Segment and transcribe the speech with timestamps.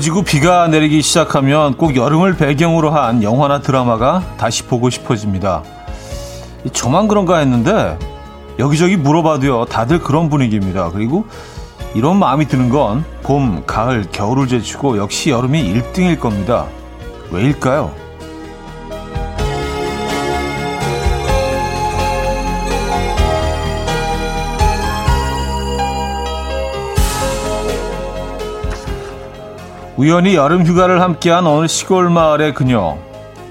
[0.00, 5.62] 더워지고 비가 내리기 시작하면 꼭 여름을 배경으로 한 영화나 드라마가 다시 보고 싶어집니다.
[6.72, 7.98] 저만 그런가 했는데
[8.58, 10.90] 여기저기 물어봐도요 다들 그런 분위기입니다.
[10.90, 11.26] 그리고
[11.94, 16.66] 이런 마음이 드는 건 봄, 가을, 겨울을 제치고 역시 여름이 1등일 겁니다.
[17.30, 17.92] 왜일까요?
[30.00, 32.96] 우연히 여름 휴가를 함께한 어느 시골 마을의 그녀.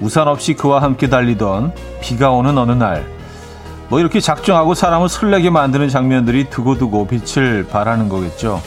[0.00, 3.06] 우산 없이 그와 함께 달리던 비가 오는 어느 날.
[3.88, 8.60] 뭐 이렇게 작정하고 사람을 설레게 만드는 장면들이 두고두고 빛을 발하는 거겠죠.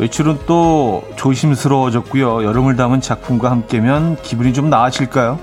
[0.00, 2.44] 외출은 또 조심스러워졌고요.
[2.44, 5.38] 여름을 담은 작품과 함께면 기분이 좀 나아질까요?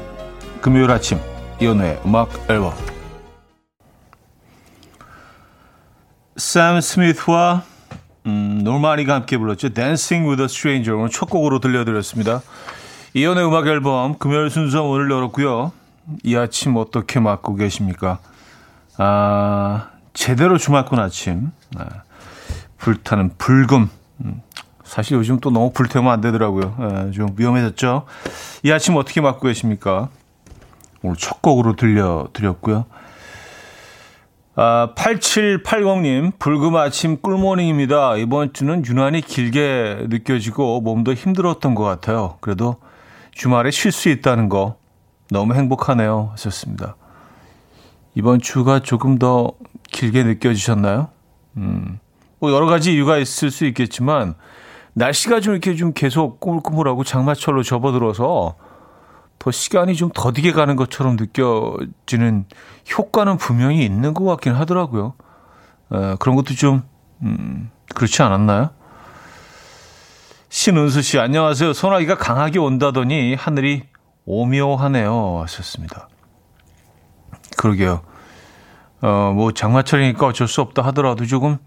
[0.62, 1.20] 금요일 아침
[1.60, 2.74] 이연우의 음악 앨범
[6.36, 7.64] 샘 스미스와
[8.28, 9.70] 음, 노마니가 함께 불렀죠.
[9.70, 12.42] Dancing with a Stranger 오늘 첫 곡으로 들려드렸습니다.
[13.14, 15.72] 이연의 음악 앨범 금요일 순서 오늘 열었고요.
[16.24, 18.20] 이 아침 어떻게 맞고 계십니까?
[18.98, 21.52] 아, 제대로 주말권 아침.
[21.78, 21.86] 네.
[22.78, 23.90] 불타는 불금.
[24.22, 24.42] 음,
[24.84, 26.76] 사실 요즘 또 너무 불태우면 안 되더라고요.
[26.80, 28.06] 네, 좀 위험해졌죠?
[28.64, 30.10] 이 아침 어떻게 맞고 계십니까?
[31.02, 32.86] 오늘 첫 곡으로 들려드렸고요.
[34.60, 38.18] 아, 8780님, 불금 아침 꿀모닝입니다.
[38.18, 42.40] 이번 주는 유난히 길게 느껴지고 몸도 힘들었던 것 같아요.
[42.42, 42.78] 그래도
[43.32, 44.78] 주말에 쉴 수 있다는 거
[45.30, 46.30] 너무 행복하네요.
[46.32, 46.96] 하셨습니다.
[48.16, 49.52] 이번 주가 조금 더
[49.92, 51.10] 길게 느껴지셨나요?
[51.58, 52.00] 음,
[52.40, 54.34] 뭐 여러 가지 이유가 있을 수 있겠지만,
[54.94, 58.56] 날씨가 좀 이렇게 좀 계속 꾸물꾸물하고 장마철로 접어들어서
[59.40, 62.46] 더 시간이 좀 더디게 가는 것처럼 느껴지는
[62.98, 65.14] 효과는 분명히 있는 것 같긴 하더라고요.
[65.94, 66.84] 에, 그런 것도 좀,
[67.22, 68.72] 음, 그렇지 않았나요?
[70.50, 71.74] 신은수 씨, 안녕하세요.
[71.74, 73.84] 소나기가 강하게 온다더니 하늘이
[74.26, 75.42] 오묘하네요.
[75.44, 76.10] 하셨습니다.
[77.58, 78.02] 그러게요.
[79.02, 81.58] 어, 뭐, 장마철이니까 어쩔 수 없다 하더라도 조금,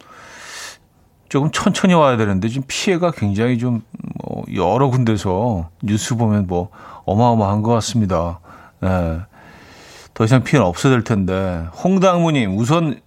[1.28, 3.82] 조금 천천히 와야 되는데, 지금 피해가 굉장히 좀,
[4.24, 6.70] 뭐, 여러 군데서 뉴스 보면 뭐,
[7.04, 8.40] 어마어마한 것 같습니다.
[8.82, 9.20] 예.
[10.14, 11.66] 더 이상 피해는 없어야 될 텐데.
[11.82, 13.00] 홍당무님, 우선,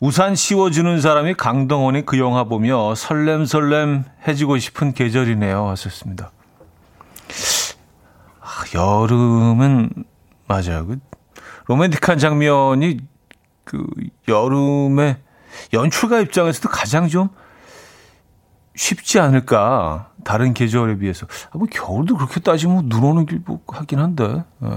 [0.00, 5.68] 우산 씌워주는 사람이 강동원의 그 영화 보며 설렘설렘 해지고 싶은 계절이네요.
[5.68, 6.30] 하셨습니다.
[8.40, 9.90] 아, 여름은,
[10.46, 10.86] 맞아요.
[10.86, 10.98] 그
[11.66, 12.98] 로맨틱한 장면이
[13.64, 13.86] 그
[14.26, 15.18] 여름에
[15.72, 17.28] 연출가 입장에서도 가장 좀
[18.74, 20.08] 쉽지 않을까.
[20.24, 21.26] 다른 계절에 비해서.
[21.50, 24.44] 아, 뭐 겨울도 그렇게 따지면 눈 오는 길뭐 하긴 한데.
[24.62, 24.68] 예.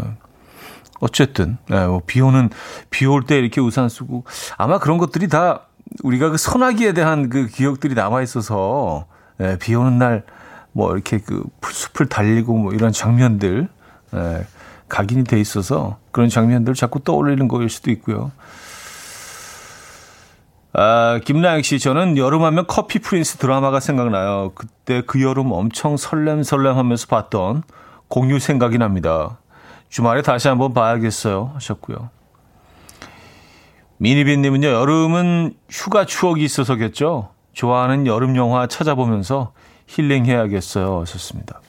[1.00, 2.50] 어쨌든 예, 뭐비 오는
[2.90, 4.24] 비 올 때 이렇게 우산 쓰고
[4.58, 5.68] 아마 그런 것들이 다
[6.02, 9.06] 우리가 그 소나기에 대한 그 기억들이 남아 있어서
[9.42, 10.24] 예, 비 오는 날
[10.76, 13.68] 뭐 이렇게 그 숲을 달리고 뭐 이런 장면들
[14.16, 14.48] 예,
[14.90, 18.32] 각인이 돼 있어서 그런 장면들 자꾸 떠올리는 거일 수도 있고요.
[20.74, 24.52] 아, 김나영 씨, 저는 여름하면 커피 프린스 드라마가 생각나요.
[24.56, 27.62] 그때 그 여름 엄청 설렘설렘 하면서 봤던
[28.08, 29.38] 공유 생각이 납니다.
[29.90, 31.52] 주말에 다시 한번 봐야겠어요.
[31.54, 32.10] 하셨고요.
[33.98, 37.30] 미니빈님은요, 여름은 휴가 추억이 있어서겠죠?
[37.54, 39.54] 좋아하는 여름 영화 찾아보면서
[39.88, 41.02] 힐링해야겠어요.
[41.02, 41.62] 하셨습니다.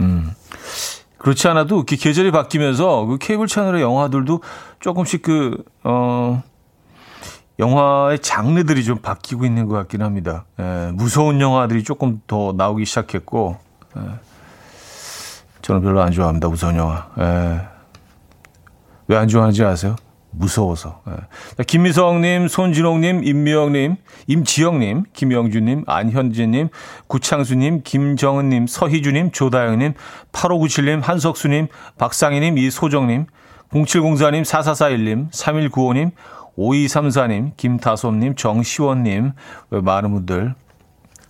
[0.00, 0.32] 음.
[1.18, 4.42] 그렇지 않아도 계절이 바뀌면서 그 케이블 채널의 영화들도
[4.80, 6.42] 조금씩 그, 어,
[7.58, 10.44] 영화의 장르들이 좀 바뀌고 있는 것 같긴 합니다.
[10.60, 13.56] 예, 무서운 영화들이 조금 더 나오기 시작했고,
[13.96, 14.00] 예,
[15.62, 16.48] 저는 별로 안 좋아합니다.
[16.48, 17.08] 무서운 영화.
[17.18, 17.60] 예,
[19.08, 19.96] 왜안 좋아하는지 아세요?
[20.30, 21.02] 무서워서.
[21.08, 21.64] 예.
[21.64, 23.96] 김미성님, 손진홍님, 임미영님,
[24.28, 26.68] 임지영님, 김영준님, 안현진님,
[27.08, 29.94] 구창수님, 김정은님, 서희주님, 조다영님,
[30.32, 33.26] 8597님, 한석수님, 박상희님, 이소정님,
[33.72, 36.12] 0704님, 4441님, 3195님,
[36.58, 39.32] 5234님, 김다솜님, 정시원님,
[39.70, 40.54] 많은 분들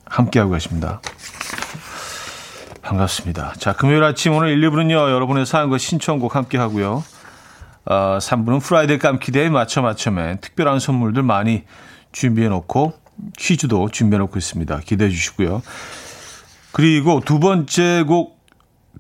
[0.07, 1.03] 함께하고 계십니다.
[2.83, 3.53] 반갑습니다.
[3.59, 7.05] 자, 금요일 아침 오늘 1, 2부는요, 여러분의 사연과 신청곡 함께하고요.
[7.85, 11.65] 어, 3부는 Friday 깜퀴day 맞춰 맞춰맨 특별한 선물들 많이
[12.13, 12.95] 준비해놓고
[13.37, 14.81] 퀴즈도 준비해놓고 있습니다.
[14.81, 15.63] 기대해 주시고요.
[16.73, 18.39] 그리고 두 번째 곡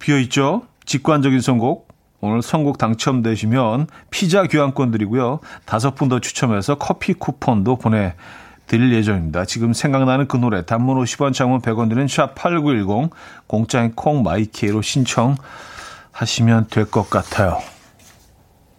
[0.00, 0.62] 비어있죠?
[0.84, 1.87] 직관적인 선곡
[2.20, 5.40] 오늘 선곡 당첨되시면 피자 교환권 드리고요.
[5.64, 9.44] 다섯 분 더 추첨해서 커피 쿠폰도 보내드릴 예정입니다.
[9.44, 13.10] 지금 생각나는 그 노래 단문 50원 장문 100원 드는 샵8910
[13.46, 17.58] 공짜인 콩 my K로 신청하시면 될 것 같아요.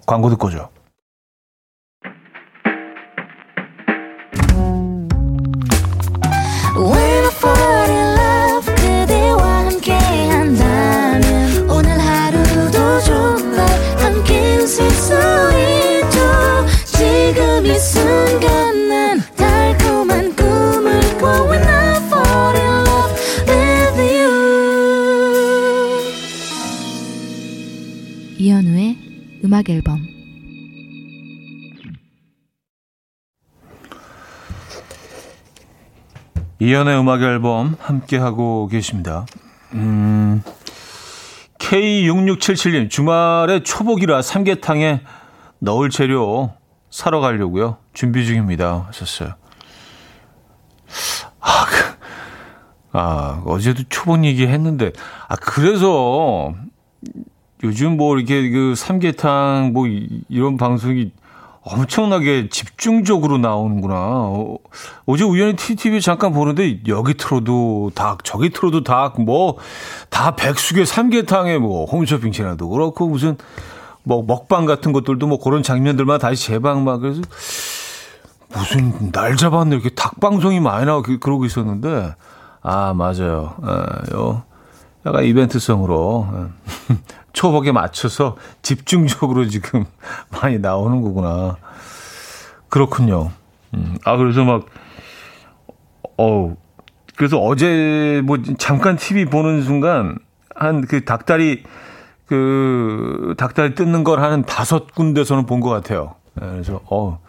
[0.05, 0.69] 광고 듣고 죠
[29.59, 30.07] 음악 앨범
[36.59, 39.25] 이연의 음악 앨범 함께 하고 계십니다.
[39.73, 40.41] 음,
[41.57, 45.01] K6677님 주말에 초복이라 삼계탕에
[45.59, 46.53] 넣을 재료
[46.89, 47.77] 사러 가려고요.
[47.93, 48.85] 준비 중입니다.
[48.87, 49.33] 하셨어요.
[51.41, 54.93] 아, 그, 아 어제도 초복 얘기했는데
[55.27, 56.53] 아 그래서
[57.63, 59.85] 요즘 뭐 이렇게 그 삼계탕 뭐
[60.29, 61.11] 이런 방송이
[61.61, 63.95] 엄청나게 집중적으로 나오는구나.
[63.97, 64.57] 어,
[65.17, 69.57] 제 우연히 TTV 잠깐 보는데 여기 틀어도 닭, 저기 틀어도 닭, 뭐
[70.09, 73.37] 다 백숙의 삼계탕에 뭐 홈쇼핑 채널도 그렇고 무슨
[74.03, 77.21] 뭐 먹방 같은 것들도 뭐 그런 장면들만 다시 재방 막 그래서
[78.53, 79.75] 무슨 날 잡았네.
[79.75, 82.15] 이렇게 닭 방송이 많이 나오고 그, 그러고 있었는데.
[82.61, 83.55] 아 맞아요.
[83.61, 84.43] 아, 요.
[85.05, 86.27] 약간 이벤트성으로
[87.33, 89.85] 초복에 맞춰서 집중적으로 지금
[90.41, 91.57] 많이 나오는 거구나.
[92.69, 93.31] 그렇군요.
[93.73, 94.65] 음, 아, 그래서 막,
[96.17, 96.55] 어
[97.15, 100.17] 그래서 어제 뭐 잠깐 TV 보는 순간
[100.55, 101.63] 한 그 닭다리,
[102.25, 106.15] 그 닭다리 뜯는 걸 한 다섯 군데서는 본 것 같아요.
[106.35, 107.19] 네, 그래서, 어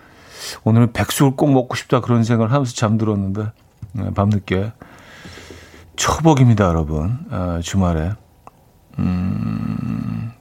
[0.64, 3.52] 오늘은 백숙을 꼭 먹고 싶다 그런 생각을 하면서 잠들었는데,
[3.92, 4.72] 네, 밤늦게.
[5.96, 7.18] 초복입니다, 여러분.
[7.30, 8.12] 아, 주말에.
[8.98, 10.32] 음.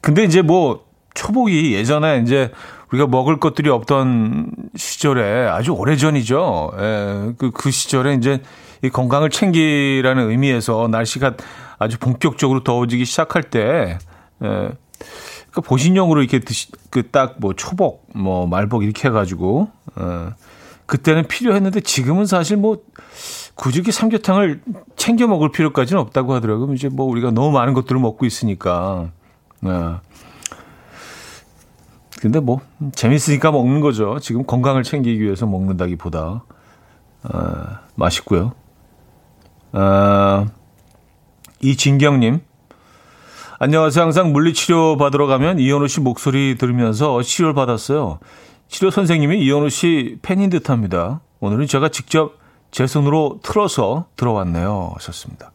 [0.00, 0.84] 근데 이제 뭐
[1.14, 2.50] 초복이 예전에 이제
[2.90, 6.72] 우리가 먹을 것들이 없던 시절에 아주 오래 전이죠.
[6.78, 8.40] 예, 그, 그 시절에 이제
[8.82, 11.34] 이 건강을 챙기라는 의미에서 날씨가
[11.78, 13.98] 아주 본격적으로 더워지기 시작할 때,
[14.42, 14.68] 예,
[15.50, 20.04] 그 보신용으로 이렇게 드시, 그 딱 뭐 초복, 뭐 말복 이렇게 해가지고, 예,
[20.86, 22.78] 그때는 필요했는데 지금은 사실 뭐
[23.54, 24.62] 굳이 이렇게 삼계탕을
[24.96, 26.72] 챙겨 먹을 필요까지는 없다고 하더라고요.
[26.74, 29.10] 이제 뭐 우리가 너무 많은 것들을 먹고 있으니까.
[29.60, 29.70] 네.
[32.20, 32.60] 근데 뭐
[32.94, 34.18] 재밌으니까 먹는 거죠.
[34.20, 36.44] 지금 건강을 챙기기 위해서 먹는다기보다
[37.24, 38.52] 어, 맛있고요.
[39.72, 40.46] 어,
[41.60, 42.40] 이진경님
[43.58, 44.02] 안녕하세요.
[44.02, 48.18] 항상 물리치료 받으러 가면 이현우 씨 목소리 들으면서 치료를 받았어요.
[48.68, 51.20] 치료 선생님이 이현우 씨 팬인 듯합니다.
[51.40, 52.38] 오늘은 제가 직접
[52.74, 54.94] 제 손으로 틀어서 들어왔네요.
[54.96, 55.52] 하셨습니다.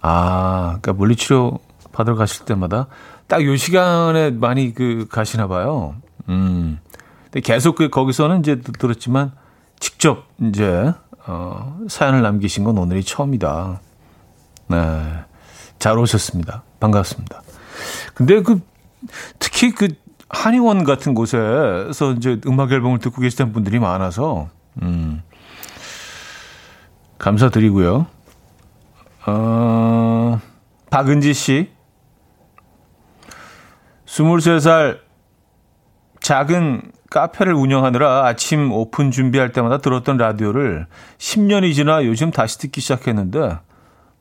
[0.00, 1.60] 아, 그러니까 물리치료
[1.92, 2.88] 받으러 가실 때마다
[3.28, 5.94] 딱 요 시간에 많이 그 가시나 봐요.
[6.28, 6.80] 음.
[7.26, 9.30] 근데 계속 그 거기서는 이제 들었지만
[9.78, 10.92] 직접 이제
[11.28, 13.80] 어, 사연을 남기신 건 오늘이 처음이다.
[14.66, 15.02] 네.
[15.78, 16.64] 잘 오셨습니다.
[16.80, 17.42] 반갑습니다.
[18.14, 18.60] 근데 그
[19.38, 19.94] 특히 그
[20.28, 24.48] 한의원 같은 곳에서 이제 음악 앨범을 듣고 계시던 분들이 많아서
[24.82, 25.22] 음.
[27.26, 28.06] 감사드리고요.
[29.26, 30.40] 어,
[30.90, 31.70] 박은지 씨.
[34.06, 35.00] 23살
[36.20, 40.86] 작은 카페를 운영하느라 아침 오픈 준비할 때마다 들었던 라디오를
[41.18, 43.58] 10년이 지나 요즘 다시 듣기 시작했는데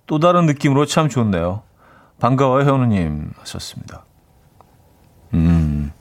[0.07, 1.61] 또 다른 느낌으로 참 좋네요.
[2.19, 3.33] 반가워요, 현우님.
[3.37, 4.03] 하셨습니다.
[5.35, 5.91] 음.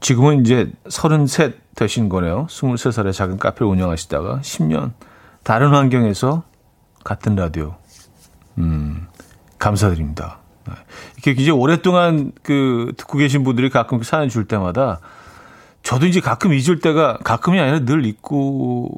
[0.00, 2.46] 지금은 이제 33 되신 거네요.
[2.48, 4.92] 23살에 작은 카페를 운영하시다가 10년.
[5.44, 6.42] 다른 환경에서
[7.04, 7.76] 같은 라디오.
[8.58, 9.06] 음,
[9.58, 10.38] 감사드립니다.
[10.66, 10.72] 네.
[11.14, 15.00] 이렇게 이제 오랫동안 그 듣고 계신 분들이 가끔 그 사연 줄 때마다
[15.82, 18.90] 저도 이제 가끔 잊을 때가 가끔이 아니라 늘 잊고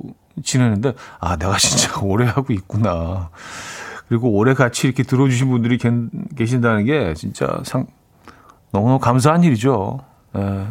[0.44, 3.30] 지내는데 아, 내가 진짜 오래 하고 있구나.
[4.08, 5.78] 그리고 오래 같이 이렇게 들어주신 분들이
[6.36, 7.86] 계신다는 게 진짜 상,
[8.70, 9.98] 너무너무 감사한 일이죠.
[10.32, 10.68] 네.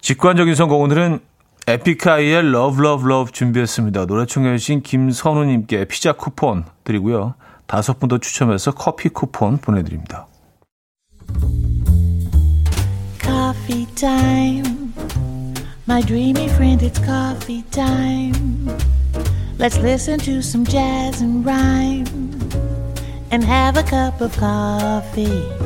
[0.00, 1.20] 직관적인 선거 오늘은
[1.70, 4.06] 에픽하이의 Love Love Love 준비했습니다.
[4.06, 7.34] 노래 청해 주신 김선우님께 피자 쿠폰 드리고요.
[7.66, 10.26] 다섯 분 더 추첨해서 커피 쿠폰 보내드립니다.
[13.22, 14.92] Coffee time.
[15.86, 18.66] My dreamy friend, it's coffee time.
[19.58, 22.06] Let's listen to some jazz and rhyme
[23.30, 25.59] and have a cup of coffee.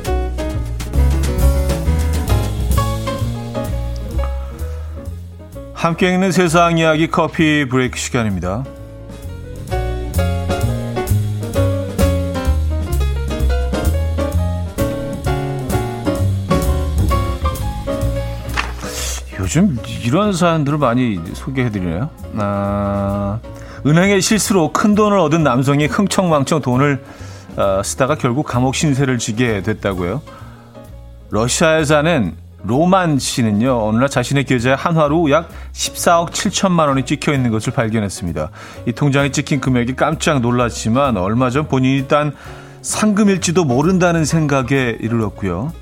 [5.85, 8.65] 함께 있는 세상 이야기 커피 브레이크 시간입니다.
[19.39, 22.09] 요즘 이런 사연들을 많이 소개해드리네요.
[22.39, 23.41] 아,
[23.85, 27.05] 은행의 실수로 큰 돈을 얻은 남성이 흥청망청 돈을
[27.59, 30.23] 어, 쓰다가 결국 감옥 신세를 지게 됐다고요.
[31.29, 37.51] 러시아에 사는 로만 씨는요, 어느 날 자신의 계좌에 한화로 약 14억 7천만 원이 찍혀 있는
[37.51, 38.51] 것을 발견했습니다.
[38.87, 42.35] 이 통장에 찍힌 금액이 깜짝 놀랐지만 얼마 전 본인이 딴
[42.81, 45.73] 상금일지도 모른다는 생각에 이르렀고요.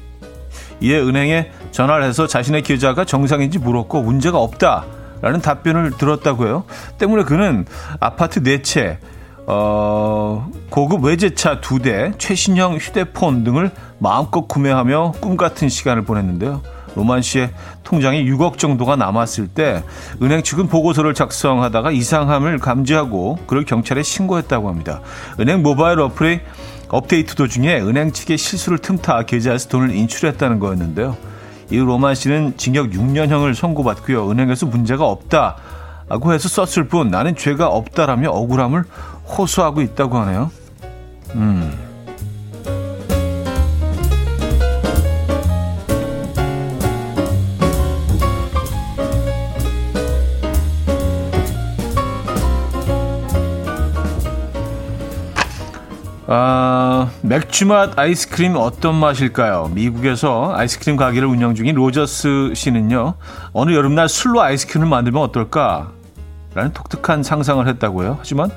[0.80, 4.84] 이에 은행에 전화를 해서 자신의 계좌가 정상인지 물었고 문제가 없다.
[5.20, 6.64] 라는 답변을 들었다고요.
[6.98, 7.64] 때문에 그는
[8.00, 8.98] 아파트 네 채,
[9.46, 13.70] 어, 고급 외제차 두 대, 최신형 휴대폰 등을
[14.02, 16.60] 마음껏 구매하며 꿈 같은 시간을 보냈는데요.
[16.96, 17.50] 로만 씨의
[17.84, 19.84] 통장에 6억 정도가 남았을 때
[20.20, 25.00] 은행 측은 보고서를 작성하다가 이상함을 감지하고 그를 경찰에 신고했다고 합니다.
[25.38, 26.40] 은행 모바일 어플의
[26.88, 31.16] 업데이트 도중에 은행 측의 실수를 틈타 계좌에서 돈을 인출했다는 거였는데요.
[31.70, 34.30] 이 로만 씨는 징역 6년형을 선고받고요.
[34.30, 38.82] 은행에서 문제가 없다고 해서 썼을 뿐 나는 죄가 없다라며 억울함을
[39.38, 40.50] 호소하고 있다고 하네요.
[41.36, 41.91] 음.
[56.28, 59.70] 아, 맥주 맛 아이스크림 어떤 맛일까요?
[59.74, 63.14] 미국에서 아이스크림 가게를 운영 중인 로저스 씨는요,
[63.52, 65.90] 어느 여름날 술로 아이스크림을 만들면 어떨까?
[66.54, 68.16] 라는 독특한 상상을 했다고요.
[68.20, 68.50] 하지만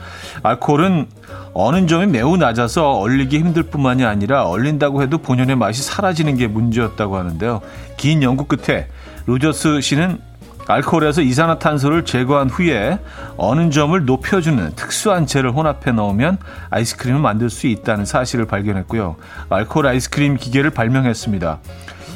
[0.44, 1.08] 알코올은
[1.54, 7.62] 어는점이 매우 낮아서 얼리기 힘들 뿐만이 아니라 얼린다고 해도 본연의 맛이 사라지는 게 문제였다고 하는데요.
[7.96, 8.90] 긴 연구 끝에
[9.26, 10.20] 로저스 씨는
[10.68, 13.00] 알코올에서 이산화탄소를 제거한 후에
[13.38, 16.38] 어느 점을 높여주는 특수한 재를 혼합해 넣으면
[16.70, 19.16] 아이스크림을 만들 수 있다는 사실을 발견했고요.
[19.50, 21.60] 알코올 아이스크림 기계를 발명했습니다.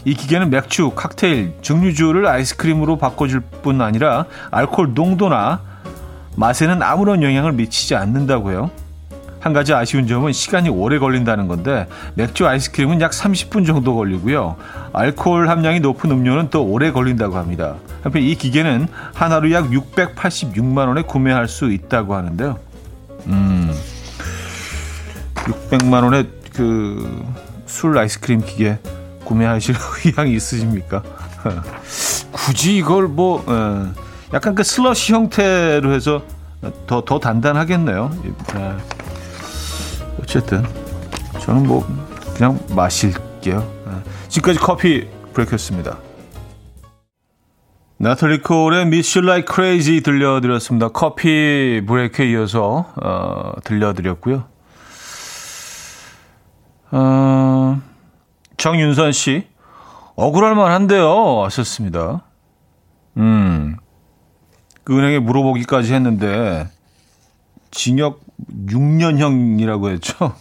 [0.05, 5.61] 이 기계는 맥주, 칵테일, 증류주를 아이스크림으로 바꿔줄 뿐 아니라 알코올 농도나
[6.35, 8.71] 맛에는 아무런 영향을 미치지 않는다고요.
[9.39, 14.57] 한 가지 아쉬운 점은 시간이 오래 걸린다는 건데 맥주 아이스크림은 약 30분 정도 걸리고요.
[14.93, 17.75] 알코올 함량이 높은 음료는 또 오래 걸린다고 합니다.
[18.03, 22.57] 한편 이 기계는 하나로 약 686만 원에 구매할 수 있다고 하는데요.
[23.27, 23.73] 음.
[25.35, 27.23] 600만 원에 그
[27.69, 28.79] 술 아이스크림 기계
[29.23, 31.03] 구매하실 의향이 있으십니까?
[32.31, 33.93] 굳이 이걸 뭐 어,
[34.33, 36.23] 약간 그 슬러시 형태로 해서
[36.87, 38.11] 더 더 단단하겠네요.
[38.55, 38.75] 네.
[40.21, 40.63] 어쨌든
[41.41, 41.85] 저는 뭐
[42.35, 43.59] 그냥 마실게요.
[43.85, 43.93] 네.
[44.27, 45.97] 지금까지 커피 브레이크였습니다.
[47.97, 50.89] 나탈리 콜의 Miss You Like Crazy 들려드렸습니다.
[50.89, 54.45] 커피 브레이크에 이어서 어, 들려드렸고요.
[56.91, 57.81] 어,
[58.57, 59.47] 정윤선 씨
[60.15, 62.23] 억울할 만한데요 하셨습니다.
[63.17, 63.75] 음,
[64.83, 66.69] 그 은행에 물어보기까지 했는데
[67.71, 68.28] 징역
[68.67, 70.33] 6년형이라고 했죠.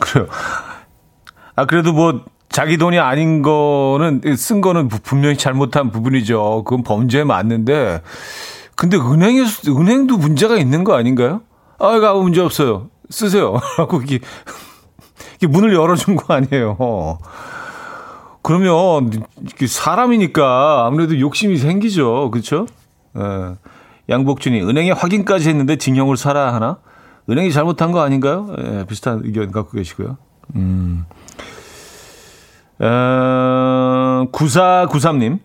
[0.00, 0.26] 그래요.
[1.56, 6.64] 아, 그래도 뭐, 자기 돈이 아닌 거는, 쓴 거는 분명히 잘못한 부분이죠.
[6.64, 8.02] 그건 범죄에 맞는데,
[8.76, 11.42] 근데 은행에, 은행도 문제가 있는 거 아닌가요?
[11.78, 12.90] 아, 이거 문제 없어요.
[13.10, 13.60] 쓰세요.
[13.78, 14.20] 라고 이게,
[15.36, 17.18] 이게 문을 열어준 거 아니에요.
[18.42, 19.24] 그러면,
[19.66, 22.30] 사람이니까 아무래도 욕심이 생기죠.
[22.30, 22.66] 그쵸?
[23.16, 23.54] 예.
[24.08, 26.78] 양복준이 은행에 확인까지 했는데 징역을 살아야 하나?
[27.28, 28.54] 은행이 잘못한 거 아닌가요?
[28.58, 30.18] 예, 비슷한 의견 갖고 계시고요.
[30.56, 31.06] 음.
[32.80, 35.38] 어, 9493님.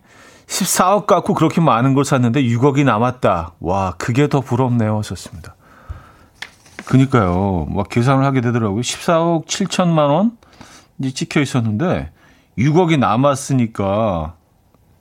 [0.48, 3.54] 14억 갖고 그렇게 많은 걸 샀는데 6억이 남았다.
[3.60, 4.98] 와, 그게 더 부럽네요.
[4.98, 5.56] 하셨습니다.
[6.86, 7.68] 그니까요.
[7.70, 8.82] 막 계산을 하게 되더라고요.
[8.82, 10.38] 14억 7천만 원?
[10.98, 12.12] 이제 찍혀 있었는데
[12.58, 14.34] 6억이 남았으니까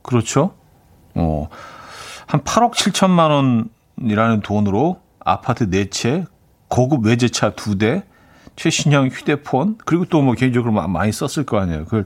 [0.02, 0.52] 그렇죠?
[1.14, 1.48] 어.
[2.28, 3.30] 한 8억 7천만
[3.98, 6.26] 원이라는 돈으로 아파트 4채,
[6.68, 8.04] 고급 외제차 2대,
[8.56, 11.84] 최신형 휴대폰, 그리고 또 뭐 개인적으로 많이 썼을 거 아니에요.
[11.84, 12.04] 그걸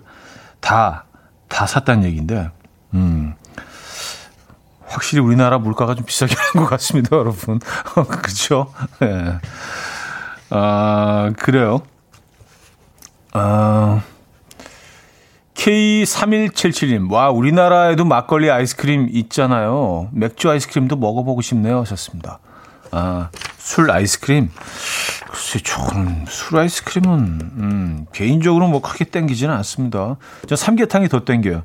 [0.61, 1.05] 다,
[1.49, 2.51] 다 샀다는 얘기인데,
[2.95, 3.35] 음.
[4.87, 7.59] 확실히 우리나라 물가가 좀 비싸게 한 것 같습니다, 여러분.
[7.95, 8.73] 그렇죠?
[9.03, 9.07] 예.
[9.07, 9.39] 네.
[10.51, 11.81] 아, 그래요.
[13.33, 14.03] 아,
[15.55, 20.09] K3177님, 와, 우리나라에도 막걸리 아이스크림 있잖아요.
[20.13, 21.81] 맥주 아이스크림도 먹어보고 싶네요.
[21.81, 22.39] 하셨습니다.
[22.91, 24.51] 아, 술 아이스크림?
[25.31, 27.13] 글쎄, 저는 술 아이스크림은,
[27.57, 30.17] 음, 개인적으로 뭐 크게 땡기지는 않습니다.
[30.47, 31.63] 저 삼계탕이 더 땡겨요.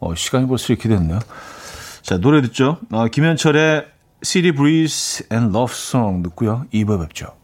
[0.00, 1.18] 어, 시간이 벌써 이렇게 됐네요.
[2.02, 2.78] 자, 노래 듣죠.
[2.90, 3.86] 어, 김현철의
[4.22, 6.66] City Breeze and Love Song 듣고요.
[6.72, 7.34] 2부 뵙죠.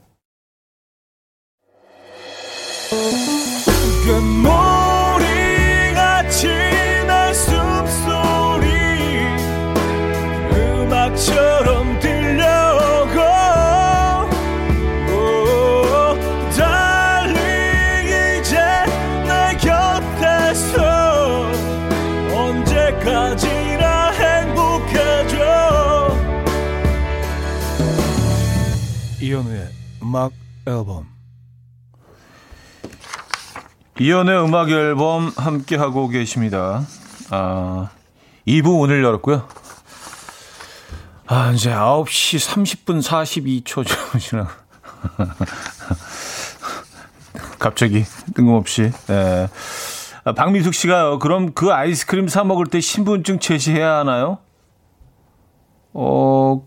[30.07, 30.31] 음악
[30.69, 31.09] 앨범
[33.99, 36.87] 이연의 음악 앨범 함께 하고 계십니다.
[37.31, 37.91] 아,
[38.47, 39.49] 2부 오늘 열었고요.
[41.27, 44.49] 아, 이제 9시 30분 42초 좀 지나.
[47.59, 48.05] 갑자기
[48.37, 48.93] 뜬금없이.
[49.11, 49.49] 예.
[50.23, 51.19] 아, 박미숙 씨가요.
[51.19, 54.39] 그럼 그 아이스크림 사 먹을 때 신분증 제시해야 하나요?
[55.95, 56.63] 어,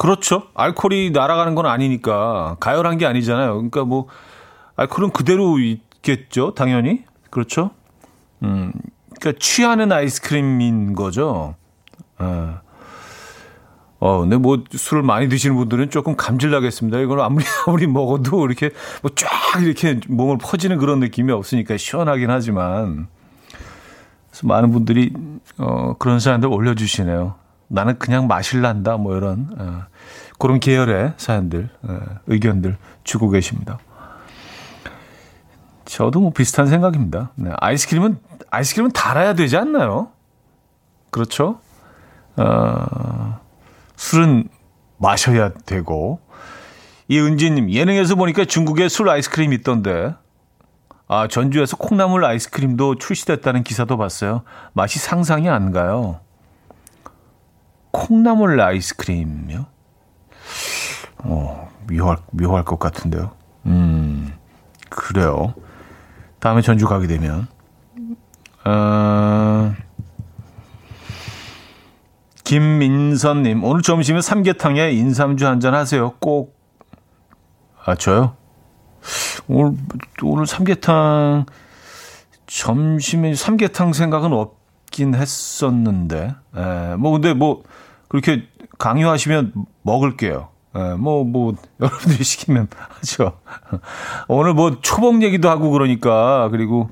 [0.00, 0.44] 그렇죠.
[0.54, 3.52] 알코올이 날아가는 건 아니니까 가열한 게 아니잖아요.
[3.52, 4.06] 그러니까 뭐
[4.76, 6.54] 알코올은 그대로 있겠죠.
[6.54, 7.04] 당연히.
[7.28, 7.72] 그렇죠.
[8.42, 8.72] 음.
[9.20, 11.54] 그러니까 취하는 아이스크림인 거죠.
[12.18, 12.60] 어.
[13.98, 16.98] 어, 근데 뭐 술을 많이 드시는 분들은 조금 감질 나겠습니다.
[17.00, 18.70] 이걸 아무리 아무리 먹어도 이렇게
[19.02, 19.28] 뭐 쫙
[19.62, 23.08] 이렇게 몸을 퍼지는 그런 느낌이 없으니까 시원하긴 하지만
[24.30, 25.12] 그래서 많은 분들이
[25.58, 27.34] 어 그런 사연들 올려주시네요.
[27.68, 29.89] 나는 그냥 마실란다 뭐 이런 어,
[30.40, 33.78] 그런 계열의 사연들 어, 의견들 주고 계십니다.
[35.84, 37.30] 저도 뭐 비슷한 생각입니다.
[37.34, 38.18] 네, 아이스크림은
[38.50, 40.08] 아이스크림은 달아야 되지 않나요?
[41.10, 41.60] 그렇죠?
[42.36, 43.38] 어,
[43.96, 44.48] 술은
[44.96, 46.20] 마셔야 되고
[47.08, 50.14] 이은지님 예능에서 보니까 중국에 술 아이스크림 있던데
[51.06, 54.42] 아 전주에서 콩나물 아이스크림도 출시됐다는 기사도 봤어요.
[54.72, 56.20] 맛이 상상이 안 가요.
[57.90, 59.66] 콩나물 아이스크림요?
[61.24, 63.32] 어 묘할 묘할 것 같은데요.
[63.66, 64.32] 음
[64.88, 65.54] 그래요.
[66.38, 67.46] 다음에 전주 가게 되면
[68.64, 69.74] 어.
[72.50, 76.14] 김민선님, 오늘 점심에 삼계탕에 인삼주 한잔 하세요.
[76.18, 76.58] 꼭.
[77.84, 78.34] 아, 저요?
[79.46, 79.74] 오늘,
[80.24, 81.46] 오늘 삼계탕,
[82.48, 87.62] 점심에 삼계탕 생각은 없긴 했었는데, 에, 예, 뭐, 근데 뭐,
[88.08, 89.52] 그렇게 강요하시면
[89.82, 90.48] 먹을게요.
[90.76, 92.68] 에, 예, 뭐, 뭐, 여러분들이 시키면
[93.00, 93.38] 하죠.
[94.28, 96.90] 오늘 뭐, 초복 얘기도 하고 그러니까, 그리고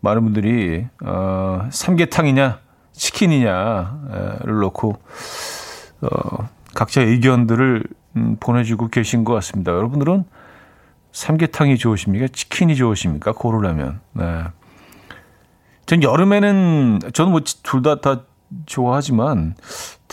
[0.00, 2.60] 많은 분들이, 어, 삼계탕이냐,
[2.92, 4.96] 치킨이냐를 놓고
[6.02, 7.84] 어, 각자 의견들을
[8.16, 9.72] 음, 보내주고 계신 것 같습니다.
[9.72, 10.24] 여러분들은
[11.12, 12.28] 삼계탕이 좋으십니까?
[12.28, 13.32] 치킨이 좋으십니까?
[13.32, 14.00] 고르려면.
[14.12, 14.44] 네.
[15.86, 18.22] 전 여름에는 저는 뭐 둘 다 다
[18.66, 19.54] 좋아하지만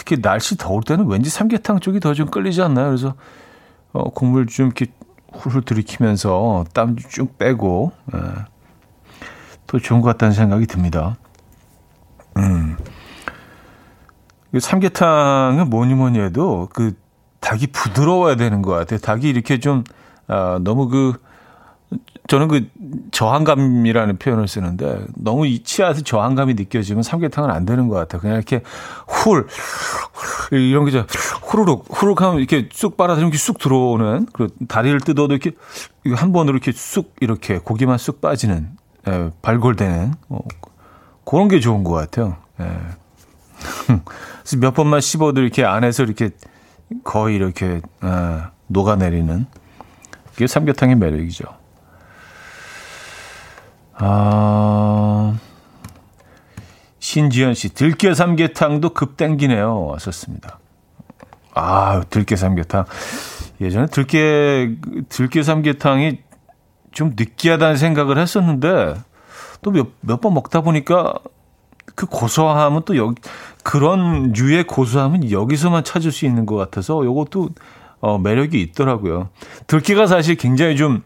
[0.01, 2.87] 특히 날씨 더울 때는 왠지 삼계탕 쪽이 더 좀 끌리지 않나요?
[2.87, 3.13] 그래서
[3.93, 4.87] 어, 국물 좀 이렇게
[5.31, 8.19] 훌훌 들이키면서 땀 쭉 빼고 예.
[9.67, 11.17] 더 좋은 것 같다는 생각이 듭니다.
[12.37, 12.77] 음.
[14.59, 16.97] 삼계탕은 뭐니 뭐니 해도 그
[17.39, 18.99] 닭이 부드러워야 되는 것 같아요.
[18.99, 19.83] 닭이 이렇게 좀,
[20.27, 21.13] 아, 너무 그,
[22.31, 22.65] 저는 그
[23.11, 28.21] 저항감이라는 표현을 쓰는데 너무 이 치아에서 저항감이 느껴지면 삼계탕은 안 되는 것 같아요.
[28.21, 28.61] 그냥 이렇게
[29.05, 29.47] 훌,
[30.51, 31.03] 이런 게
[31.41, 35.51] 후루룩, 후루룩 하면 이렇게 쑥 빨아들이면 이렇게 쑥 들어오는, 그 다리를 뜯어도 이렇게
[36.15, 38.77] 한 번으로 이렇게 쑥 이렇게 고기만 쑥 빠지는,
[39.09, 40.39] 에, 발골되는, 어,
[41.25, 42.37] 그런 게 좋은 것 같아요.
[42.61, 42.65] 예.
[43.87, 46.29] 그래서 몇 번만 씹어도 이렇게 안에서 이렇게
[47.03, 49.47] 거의 이렇게 예, 녹아내리는
[50.31, 51.59] 그게 삼계탕의 매력이죠.
[54.03, 55.37] 아,
[56.97, 59.85] 신지현 씨, 들깨 삼계탕도 급 땡기네요.
[59.85, 60.59] 왔었습니다.
[61.53, 62.85] 아, 들깨 삼계탕.
[63.61, 64.75] 예전에 들깨,
[65.09, 66.19] 들깨 삼계탕이
[66.91, 68.95] 좀 느끼하다는 생각을 했었는데,
[69.61, 71.13] 또 몇 몇 번 먹다 보니까
[71.93, 73.21] 그 고소함은 또 여기
[73.63, 77.49] 그런 류의 고소함은 여기서만 찾을 수 있는 것 같아서 요것도
[77.99, 79.29] 어, 매력이 있더라고요.
[79.67, 81.03] 들기가 사실 굉장히 좀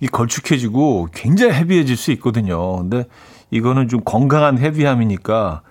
[0.00, 2.78] 이 걸쭉해지고 굉장히 헤비해질 수 있거든요.
[2.78, 3.04] 근데
[3.50, 5.62] 이거는 좀 건강한 헤비함이니까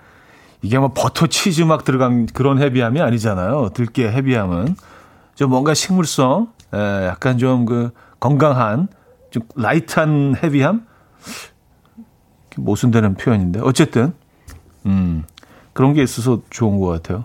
[0.62, 3.70] 이게 뭐 버터 치즈 막 들어간 그런 헤비함이 아니잖아요.
[3.74, 4.74] 들깨 헤비함은
[5.34, 8.88] 좀 뭔가 식물성, 에, 약간 좀 그 건강한
[9.30, 10.86] 좀 light한 heavy함
[12.56, 14.14] 모순되는 표현인데 어쨌든
[14.86, 15.24] 음
[15.72, 17.24] 그런 게 있어서 좋은 것 같아요.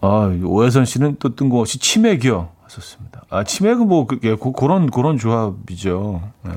[0.00, 3.22] 아 오해선 씨는 또 뜬금없이 치맥이요 하셨습니다.
[3.28, 6.22] 아 치맥은 뭐 그게 그런 그런 조합이죠.
[6.44, 6.52] 네.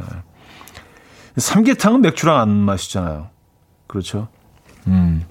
[1.38, 3.28] 삼계탕은 맥주랑 안 마시잖아요.
[3.88, 4.28] 그렇죠.
[4.88, 5.26] 음.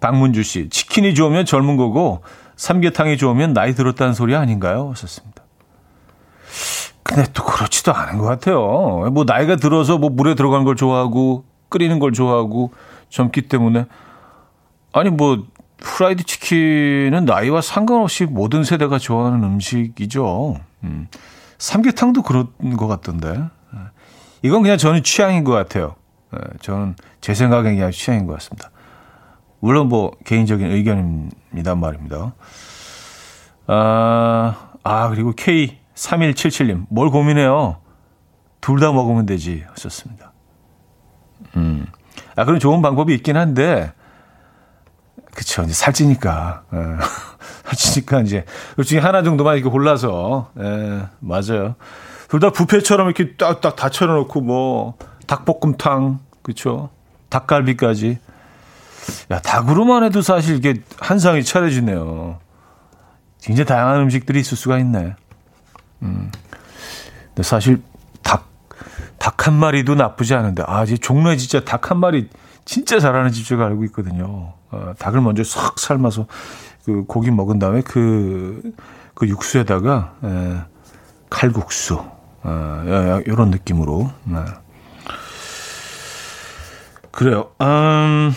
[0.00, 2.22] 박문주 씨 치킨이 좋으면 젊은 거고
[2.56, 4.90] 삼계탕이 좋으면 나이 들었다는 소리 아닌가요?
[4.90, 5.44] 하셨습니다.
[7.02, 8.58] 근데 또 그렇지도 않은 것 같아요.
[9.12, 12.72] 뭐 나이가 들어서 뭐 물에 들어가는 걸 좋아하고 끓이는 걸 좋아하고
[13.08, 13.86] 젊기 때문에
[14.92, 15.44] 아니 뭐
[15.80, 20.56] 프라이드 치킨은 나이와 상관없이 모든 세대가 좋아하는 음식이죠.
[20.84, 21.08] 음.
[21.58, 23.42] 삼계탕도 그런 것 같던데.
[24.42, 25.96] 이건 그냥 저는 취향인 것 같아요.
[26.34, 28.70] 예, 저는 제 생각엔 그냥 취향인 것 같습니다.
[29.58, 32.32] 물론 뭐 개인적인 의견입니다 말입니다.
[33.66, 37.76] 아, 아 그리고 K 3177님, 뭘 고민해요?
[38.62, 39.64] 둘 다 먹으면 되지.
[39.70, 40.32] 하셨습니다.
[41.56, 41.86] 음.
[42.36, 43.92] 아, 그런 좋은 방법이 있긴 한데,
[45.34, 45.62] 그쵸.
[45.62, 46.62] 이제 살찌니까.
[46.72, 46.78] 예.
[47.66, 48.44] 살찌니까 이제,
[48.76, 51.76] 그 중에 하나 정도만 이렇게 골라서, 예, 맞아요.
[52.28, 54.94] 둘 다 부페처럼 이렇게 딱딱 다 차려놓고, 뭐,
[55.26, 56.90] 닭볶음탕, 그쵸.
[57.28, 58.18] 닭갈비까지.
[59.30, 62.38] 야, 닭으로만 해도 사실 이게 한 상이 차려지네요.
[63.42, 65.14] 굉장히 다양한 음식들이 있을 수가 있네.
[66.02, 66.30] 음.
[67.28, 67.80] 근데 사실
[68.22, 68.46] 닭,
[69.18, 72.28] 닭 한 마리도 나쁘지 않은데, 아, 이제 종로에 진짜 닭 한 마리
[72.64, 74.52] 진짜 잘하는 집 제가 알고 있거든요.
[74.70, 76.26] 어, 닭을 먼저 싹 삶아서
[76.84, 78.74] 그 고기 먹은 다음에 그,
[79.14, 80.60] 그 육수에다가, 에,
[81.28, 82.02] 칼국수,
[82.42, 84.10] 어, 이런 느낌으로.
[84.24, 84.38] 네.
[87.10, 87.50] 그래요.
[87.60, 88.32] 음,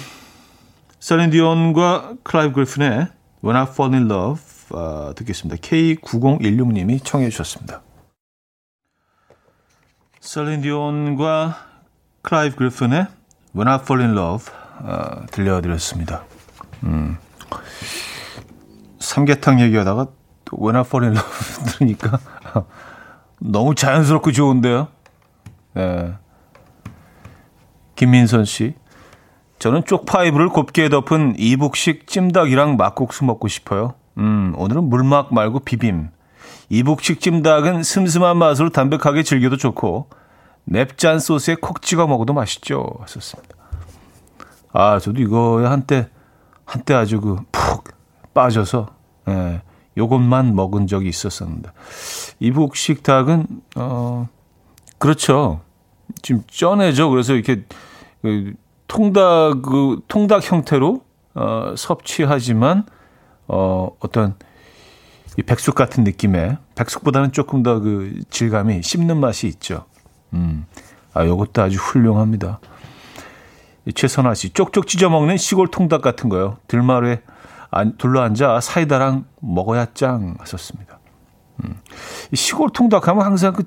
[0.99, 3.07] 셀린디온과 클라이브 그리핀의
[3.43, 4.41] When I Fall in Love
[4.71, 5.61] 어, 듣겠습니다.
[5.61, 7.81] K9016님이 청해 주셨습니다.
[10.19, 11.57] 셀린디온과
[12.21, 13.07] 클라이브 그리핀의
[13.55, 16.25] When I Fall in Love 어, 들려드렸습니다.
[16.83, 17.17] 음,
[18.99, 20.07] 삼계탕 얘기하다가
[20.45, 22.19] 또 When I Fall in Love 들으니까
[23.39, 24.89] 너무 자연스럽고 좋은데요.
[25.73, 26.13] 네.
[27.95, 28.75] 김민선 씨.
[29.59, 33.93] 저는 쪽파이브를 곱게 덮은 이북식 찜닭이랑 막국수 먹고 싶어요.
[34.17, 36.09] 음, 오늘은 물막 말고 비빔.
[36.69, 40.09] 이북식 찜닭은 슴슴한 맛으로 담백하게 즐겨도 좋고
[40.65, 42.97] 맵짠 소스에 콕 찍어 먹어도 맛있죠.
[43.01, 43.62] 하셨습니다.
[44.73, 46.09] 아, 저도 이거 한때
[46.65, 47.85] 한때 아주 그 푹
[48.33, 48.87] 빠져서
[49.29, 49.61] 예,
[49.97, 51.69] 요것만 먹은 적이 있었었는데
[52.39, 54.27] 이북식 닭은 어
[54.97, 55.61] 그렇죠.
[56.21, 57.09] 지금 쪄내죠.
[57.09, 57.63] 그래서 이렇게
[58.21, 58.53] 그
[58.87, 61.01] 통닭 그 통닭 형태로
[61.35, 62.85] 어 섭취하지만
[63.47, 64.35] 어 어떤
[65.37, 69.85] 이 백숙 같은 느낌의 백숙보다는 조금 더 그 질감이 씹는 맛이 있죠.
[70.33, 70.65] 음.
[71.13, 72.59] 아, 요것도 아주 훌륭합니다.
[73.91, 76.57] 최선아 씨, 쪽쪽 찢어 먹는 시골 통닭 같은 거요.
[76.67, 77.21] 들마루에
[77.97, 80.99] 둘러앉아 사이다랑 먹어야 짱 하셨습니다.
[81.63, 81.75] 음.
[82.31, 83.63] 이 시골 통닭 하면 항상 그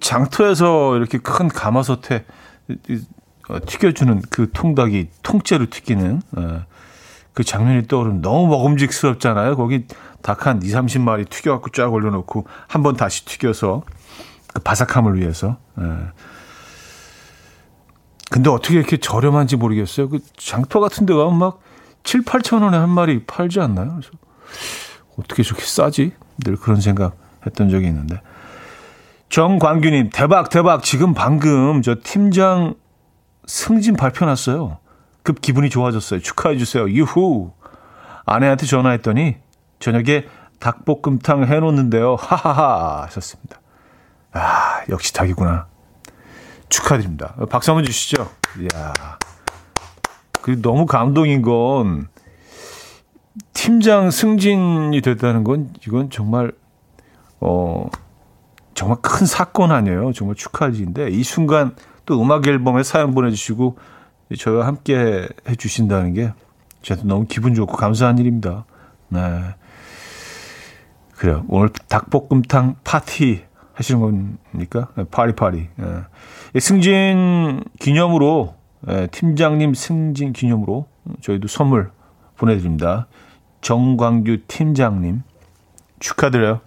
[0.00, 2.24] 장터에서 이렇게 큰 가마솥에
[3.48, 6.64] 어, 튀겨주는 그 통닭이 통째로 튀기는 어,
[7.32, 9.56] 그 장면이 떠오르면 너무 먹음직스럽잖아요.
[9.56, 9.86] 거기
[10.22, 13.82] 닭 한 2, 30마리 튀겨갖고 쫙 올려놓고 한 번 다시 튀겨서
[14.52, 15.56] 그 바삭함을 위해서.
[18.26, 18.30] 예.
[18.30, 20.08] 근데 어떻게 이렇게 저렴한지 모르겠어요.
[20.08, 21.60] 그 장터 같은 데 가면 막
[22.02, 23.90] 7, 8천 원에 한 마리 팔지 않나요?
[23.90, 24.10] 그래서
[25.18, 26.12] 어떻게 저렇게 싸지?
[26.38, 28.20] 늘 그런 생각 했던 적이 있는데.
[29.28, 30.82] 정광규님, 대박, 대박.
[30.82, 32.74] 지금 방금 저 팀장
[33.46, 34.78] 승진 발표 났어요.
[35.22, 36.20] 급 기분이 좋아졌어요.
[36.20, 36.90] 축하해주세요.
[36.90, 37.52] 유후.
[38.24, 39.36] 아내한테 전화했더니
[39.78, 40.26] 저녁에
[40.60, 42.16] 닭볶음탕 해놓는데요.
[42.16, 43.60] 하하하 하셨습니다.
[44.32, 45.66] 아, 역시 닭이구나.
[46.68, 47.34] 축하드립니다.
[47.50, 48.28] 박수 한번 주시죠.
[48.60, 48.92] 이야.
[50.42, 52.08] 그 너무 감동인 건
[53.52, 56.52] 팀장 승진이 됐다는 건 이건 정말
[57.40, 57.88] 어
[58.74, 60.12] 정말 큰 사건 아니에요.
[60.12, 61.74] 정말 축하지인데 이 순간
[62.04, 63.78] 또 음악 앨범에 사연 보내주시고
[64.38, 66.32] 저희와 함께 해주신다는 게
[66.82, 68.64] 저도 너무 기분 좋고 감사한 일입니다.
[69.08, 69.20] 네.
[71.16, 71.44] 그래요.
[71.48, 73.45] 오늘 닭볶음탕 파티
[73.76, 74.88] 하시는 겁니까?
[74.96, 75.68] 네, 파리파리.
[75.76, 76.60] 네.
[76.60, 80.86] 승진 기념으로, 네, 팀장님 승진 기념으로
[81.20, 81.90] 저희도 선물
[82.36, 83.06] 보내드립니다.
[83.60, 85.22] 정광규 팀장님
[86.00, 86.60] 축하드려요.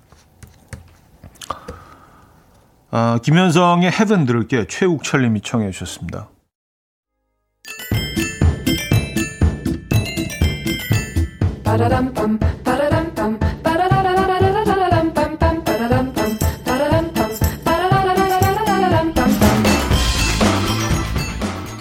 [2.92, 4.66] 아, 김현성의 헤븐 들을게요.
[4.66, 6.30] 최욱철 님이 청해 주셨습니다.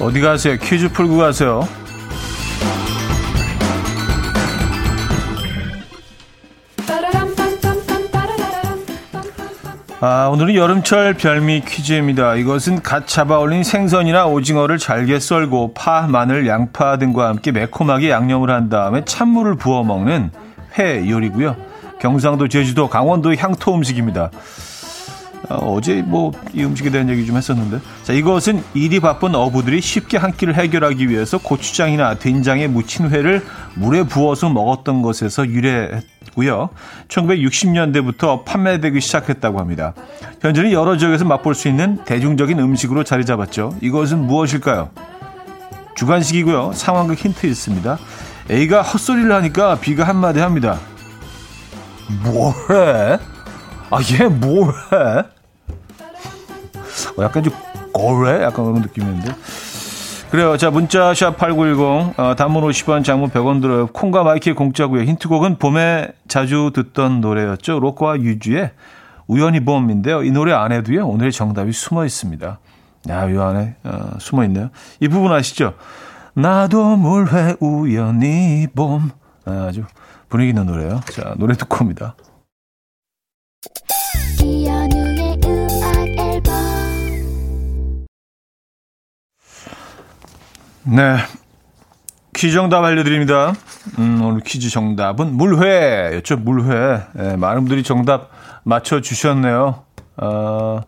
[0.09, 0.57] 어디 가세요?
[0.57, 1.69] 퀴즈 풀고 가세요.
[10.01, 12.37] 아, 오늘은 여름철 별미 퀴즈입니다.
[12.37, 18.49] 이것은 갓 잡아 올린 생선이나 오징어를 잘게 썰고 파, 마늘, 양파 등과 함께 매콤하게 양념을
[18.49, 20.31] 한 다음에 찬물을 부어 먹는
[20.79, 21.55] 회 요리고요.
[22.01, 24.31] 경상도, 제주도, 강원도 향토 음식입니다.
[25.49, 30.17] 어, 제 뭐 이 음식에 대한 얘기 좀 했었는데 자 이것은 일이 바쁜 어부들이 쉽게
[30.19, 36.71] 한 끼를 해결하기 위해서 고추장이나 된장에 묻힌 회를 물에 부어서 먹었던 것에서 유래했고요.
[37.09, 39.95] 1960년대부터 판매되기 시작했다고 합니다.
[40.43, 43.77] 현재는 여러 지역에서 맛볼 수 있는 대중적인 음식으로 자리 잡았죠.
[43.81, 44.91] 이것은 무엇일까요?
[45.97, 46.73] 주관식이고요.
[46.75, 47.99] 상황극 힌트 있습니다.
[48.51, 50.79] A가 헛소리를 하니까 B가 한마디 합니다.
[52.23, 53.19] 뭐래?
[53.91, 54.73] 아, 얘 뭐래?
[57.17, 57.53] 어, 약간 좀
[57.93, 58.43] 거래?
[58.43, 59.33] 약간 그런 느낌인데.
[60.31, 60.59] 그래요.
[60.59, 63.87] 자, 문자 샵 8910 어, 단문 50원, 장문 100원 들어요.
[63.87, 65.05] 콩과 마이K 공짜고요.
[65.05, 67.81] 힌트곡은 봄에 자주 듣던 노래였죠.
[67.81, 68.73] 로꼬와 유주의
[69.27, 70.23] 우연히 봄인데요.
[70.23, 71.07] 이 노래 안에도요.
[71.07, 72.59] 오늘의 정답이 숨어 있습니다.
[73.09, 74.69] 야, 이 안에 어, 숨어 있네요.
[75.01, 75.75] 이 부분 아시죠?
[76.35, 79.11] 나도 물회 우연히 봄.
[79.47, 79.85] 아, 아주
[80.29, 81.01] 분위기 있는 노래요.
[81.11, 82.15] 자, 노래 듣고 옵니다.
[90.91, 91.17] 네.
[92.35, 93.53] 퀴즈 정답 알려드립니다.
[93.99, 96.37] 음, 오늘 퀴즈 정답은 물회였죠.
[96.39, 97.03] 물회.
[97.13, 98.31] 네, 많은 분들이 정답
[98.63, 99.83] 맞춰주셨네요.
[100.19, 100.81] 어,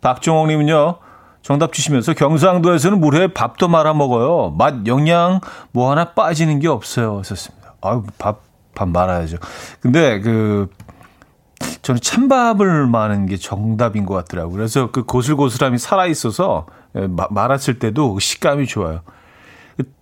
[0.00, 0.98] 박정옥님은요.
[1.42, 4.54] 정답 주시면서 경상도에서는 물회 밥도 말아 먹어요.
[4.56, 5.40] 맛, 영양
[5.72, 7.22] 뭐 하나 빠지는 게 없어요.
[7.24, 7.74] 썼습니다.
[7.82, 8.40] 아유, 밥,
[8.74, 9.38] 밥 말아야죠.
[9.80, 10.68] 근데 그,
[11.82, 14.56] 저는 찬밥을 마는 게 정답인 것 같더라고요.
[14.56, 19.00] 그래서 그 고슬고슬함이 살아있어서 예, 말았을 때도 식감이 좋아요.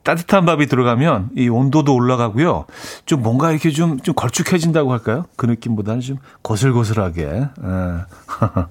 [0.02, 2.66] 따뜻한 밥이 들어가면 이 온도도 올라가고요.
[3.06, 5.26] 좀 뭔가 이렇게 좀, 좀 걸쭉해진다고 할까요?
[5.36, 7.22] 그 느낌보다는 좀 거슬거슬하게.
[7.22, 7.48] 예.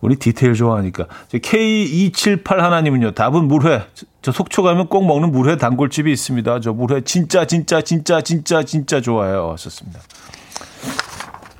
[0.00, 1.06] 우리 디테일 좋아하니까.
[1.32, 3.12] K278 하나님은요.
[3.12, 3.86] 답은 물회.
[4.20, 6.60] 저 속초 가면 꼭 먹는 물회 단골집이 있습니다.
[6.60, 9.52] 저 물회 진짜 진짜 진짜 진짜 진짜 좋아요.
[9.52, 10.00] 하셨습니다.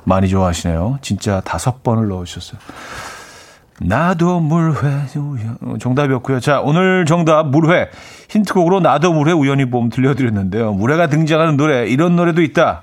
[0.05, 0.99] 많이 좋아하시네요.
[1.01, 2.61] 진짜 다섯 번을 넣으셨어요.
[3.81, 5.07] 나도 물회
[5.81, 6.39] 정답이었고요.
[6.39, 7.91] 자 오늘 정답 물회
[8.29, 10.73] 힌트곡으로 나도 물회 우연히 봄 들려드렸는데요.
[10.75, 12.83] 물회가 등장하는 노래 이런 노래도 있다.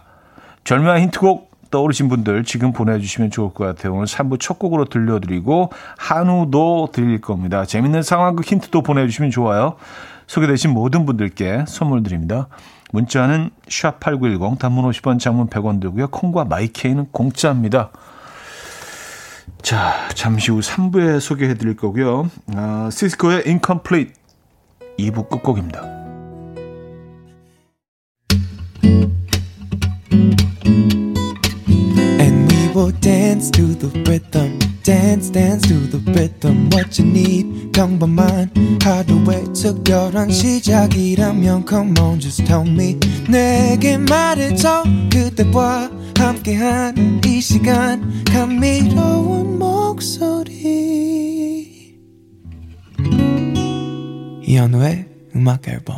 [0.63, 3.93] 절묘한 힌트곡 떠오르신 분들 지금 보내주시면 좋을 것 같아요.
[3.93, 7.63] 오늘 3부 첫 곡으로 들려드리고 한우도 드릴 겁니다.
[7.65, 9.75] 재밌는 상황극 힌트도 보내주시면 좋아요.
[10.27, 12.47] 소개되신 모든 분들께 선물 드립니다.
[12.91, 16.09] 문자는 샵8910 단문 50원 장문 100원 들고요.
[16.09, 17.91] 콩과 마이케이는 공짜입니다.
[19.61, 22.29] 자, 잠시 후 3부에 소개해 드릴 거고요.
[22.55, 24.13] 아, 시스코의 Incomplete
[24.99, 26.01] 2부 끝곡입니다.
[34.83, 42.43] Dance dance to the rhythm what you need 평범한 하루의 특별한 시작이라면 come on just
[42.45, 42.97] tell me
[43.29, 50.31] 내게 말해줘 그대와 함께한 이 시간 감미로운 목소리
[54.43, 55.97] 이현우의 음악 앨범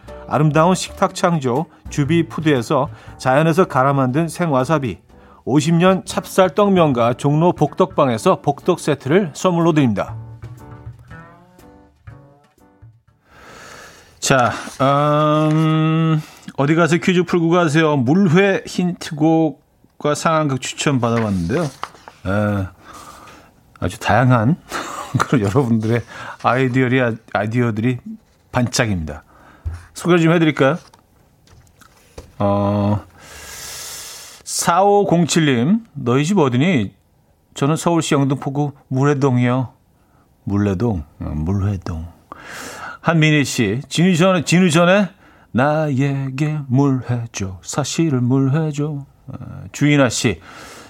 [0.31, 4.99] 아름다운 식탁 창조 주비푸드에서 자연에서 갈아 만든 생와사비,
[5.45, 10.15] 50년 찹쌀 떡면과 종로 복덕방에서 복덕 세트를 선물로 드립니다.
[14.19, 16.21] 자, 음,
[16.55, 17.97] 어디 가서 퀴즈 풀고 가세요.
[17.97, 21.63] 물회 힌트곡과 상황극 추천 받아봤는데요.
[21.63, 22.67] 에,
[23.81, 24.55] 아주 다양한
[25.33, 26.01] 여러분들의
[26.41, 27.01] 아이디어리,
[27.33, 27.97] 아이디어들이
[28.53, 29.23] 반짝입니다.
[30.01, 30.79] 소개 좀 해드릴까요?
[32.39, 33.05] 어,
[34.43, 36.95] 4507님, 너희 집 어디니?
[37.53, 39.73] 저는 서울시 영등포구 물회동이요.
[40.45, 42.07] 물레동, 어, 물회동.
[43.01, 45.09] 한민희 씨, 진우 전에, 진우 전에,
[45.51, 47.59] 나에게 물해줘.
[47.61, 49.05] 사실을 물해줘.
[49.27, 50.41] 어, 주인아 씨,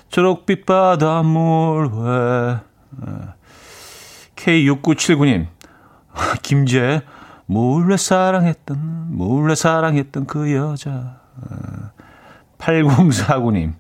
[0.08, 2.62] 초록빛 바닷물 회.
[4.38, 5.48] K6979님,
[6.44, 7.02] 김재,
[7.52, 11.20] 몰래 사랑했던, 몰래 사랑했던 그 여자.
[12.58, 13.74] 8049님,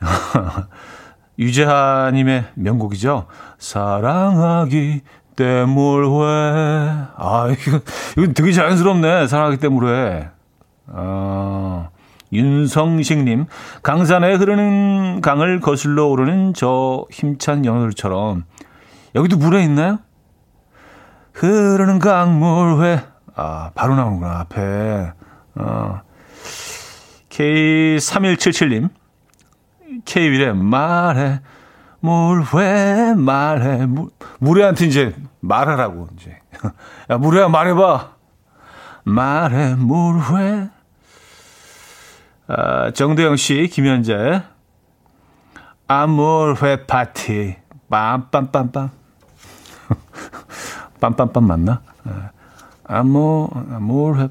[1.38, 3.26] 유재하님의 명곡이죠.
[3.58, 5.02] 사랑하기
[5.36, 6.26] 때문에.
[6.26, 7.80] 아, 이거,
[8.18, 9.28] 이거 되게 자연스럽네.
[9.28, 10.30] 사랑하기 때문에.
[10.88, 11.88] 아,
[12.32, 13.46] 윤성식님,
[13.84, 18.42] 강산에 흐르는 강을 거슬러 오르는 저 힘찬 연어들처럼
[19.14, 20.00] 여기도 물에 있나요?
[21.32, 23.04] 흐르는 강물회.
[23.34, 25.12] 아, 바로 나오는구나, 앞에.
[25.54, 26.00] 어.
[27.30, 28.90] K3177님,
[30.04, 31.40] K1에 말해,
[32.00, 36.38] 물회, 말해, 물, 물회한테 이제 말하라고, 이제.
[37.10, 38.12] 야, 물회야, 말해봐.
[39.04, 40.68] 말해, 물회.
[42.48, 44.42] 아, 정도영 씨, 김현재.
[45.88, 47.56] 아물회 파티.
[47.90, 49.01] 빰빰빰빰.
[51.02, 51.80] 빰빰빰 맞나?
[52.84, 54.28] 아무, 아물회.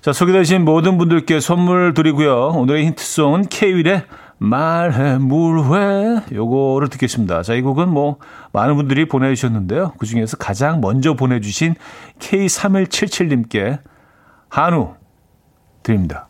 [0.00, 2.48] 자, 소개되신 모든 분들께 선물 드리고요.
[2.48, 4.04] 오늘의 힌트송은 K-윌의
[4.38, 6.22] 말해, 물회.
[6.32, 7.42] 요거를 듣겠습니다.
[7.42, 8.16] 자, 이 곡은 뭐,
[8.52, 9.92] 많은 분들이 보내주셨는데요.
[9.98, 11.76] 그 중에서 가장 먼저 보내주신
[12.18, 13.78] K3177님께
[14.48, 14.94] 한우
[15.82, 16.28] 드립니다.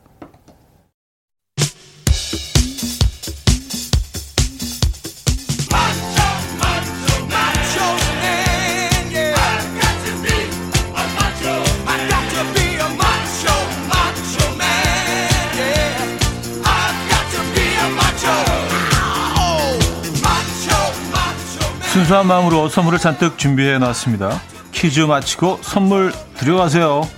[22.13, 24.39] 순수한 마음으로 선물을 잔뜩 준비해 놨습니다.
[24.71, 27.09] 퀴즈 마치고 선물 드려가세요.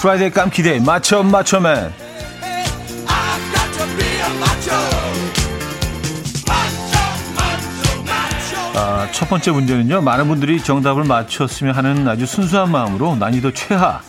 [0.00, 1.94] Friday 깜퀴day 맞춰 맞춰맨
[8.74, 10.02] 아, 첫 번째 문제는요.
[10.02, 14.02] 많은 분들이 정답을 맞췄으면 하는 아주 순수한 마음으로 난이도 최하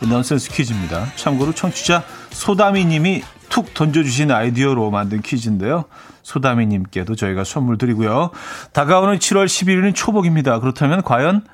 [0.00, 1.06] 넌센스 퀴즈입니다.
[1.14, 5.84] 참고로 청취자 소다미 님이 툭 던져주신 아이디어로 만든 퀴즈인데요.
[6.26, 8.30] 소다미님께도 저희가 선물 드리고요.
[8.72, 10.58] 다가오는 7월 11일은 초복입니다.
[10.58, 11.44] 그렇다면 과연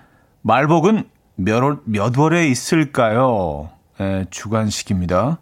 [0.40, 1.04] 말복은
[1.36, 3.68] 몇, 월, 몇 월에 있을까요?
[4.00, 5.38] 예, 주관식입니다.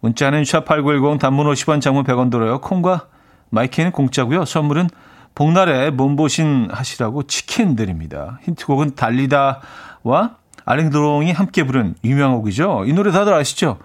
[0.00, 2.60] 문자는 샵8910 단문 50원 장문 100원 들어요.
[2.62, 3.08] 콩과
[3.50, 4.46] 마이K는 공짜고요.
[4.46, 4.88] 선물은
[5.34, 8.40] 복날에 몸보신 하시라고 치킨 드립니다.
[8.44, 12.84] 힌트곡은 달리다와 알랭드롱이 함께 부른 유명한 곡이죠.
[12.86, 13.78] 이 노래 다들 아시죠?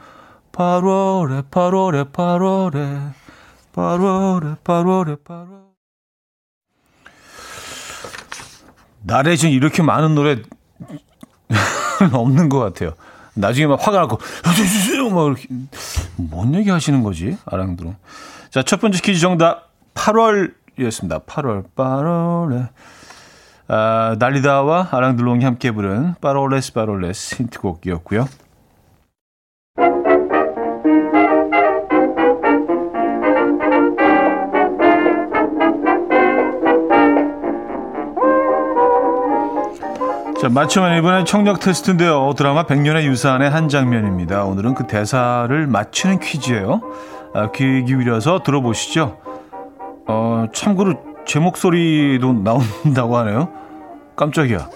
[0.54, 3.21] 8월에 8월에 8월에
[3.74, 5.72] 8월에 8월에 8월
[9.04, 10.38] 나레진 이렇게 많은 노래
[12.14, 12.94] 없는 것 같아요.
[13.34, 14.20] 나중에 막 화가 나고
[15.10, 15.48] 막 이렇게
[16.18, 17.38] 뭔 얘기 하시는 거지?
[17.46, 17.96] 아랑드롱.
[18.50, 21.26] 자, 첫 번째 퀴즈 정답 8월이었습니다.
[21.26, 22.70] 8월 8월에
[23.68, 28.28] 아, 날리다와 아랑드롱이 함께 부른 빠롤레스 빠롤레스 힌트곡이었고요.
[40.42, 42.34] 자, 맞추면 이번엔 청력 테스트인데요.
[42.36, 44.44] 드라마 백년의 유산의 한 장면입니다.
[44.44, 46.82] 오늘은 그 대사를 맞추는 퀴즈예요.
[47.36, 49.20] 아, 귀 기울여서 들어보시죠.
[50.08, 50.96] 어, 참고로
[51.28, 53.50] 제 목소리도 나온다고 하네요.
[54.16, 54.68] 깜짝이야.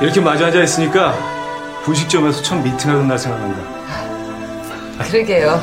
[0.00, 1.12] 이렇게 마주 앉아 있으니까
[1.82, 3.60] 분식점에서 처음 미팅하던 날 생각난다.
[5.04, 5.58] 그러게요.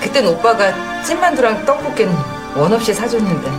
[0.00, 0.72] 그땐 오빠가
[1.02, 2.12] 찐만두랑 떡볶이는
[2.56, 3.50] 원 없이 사줬는데.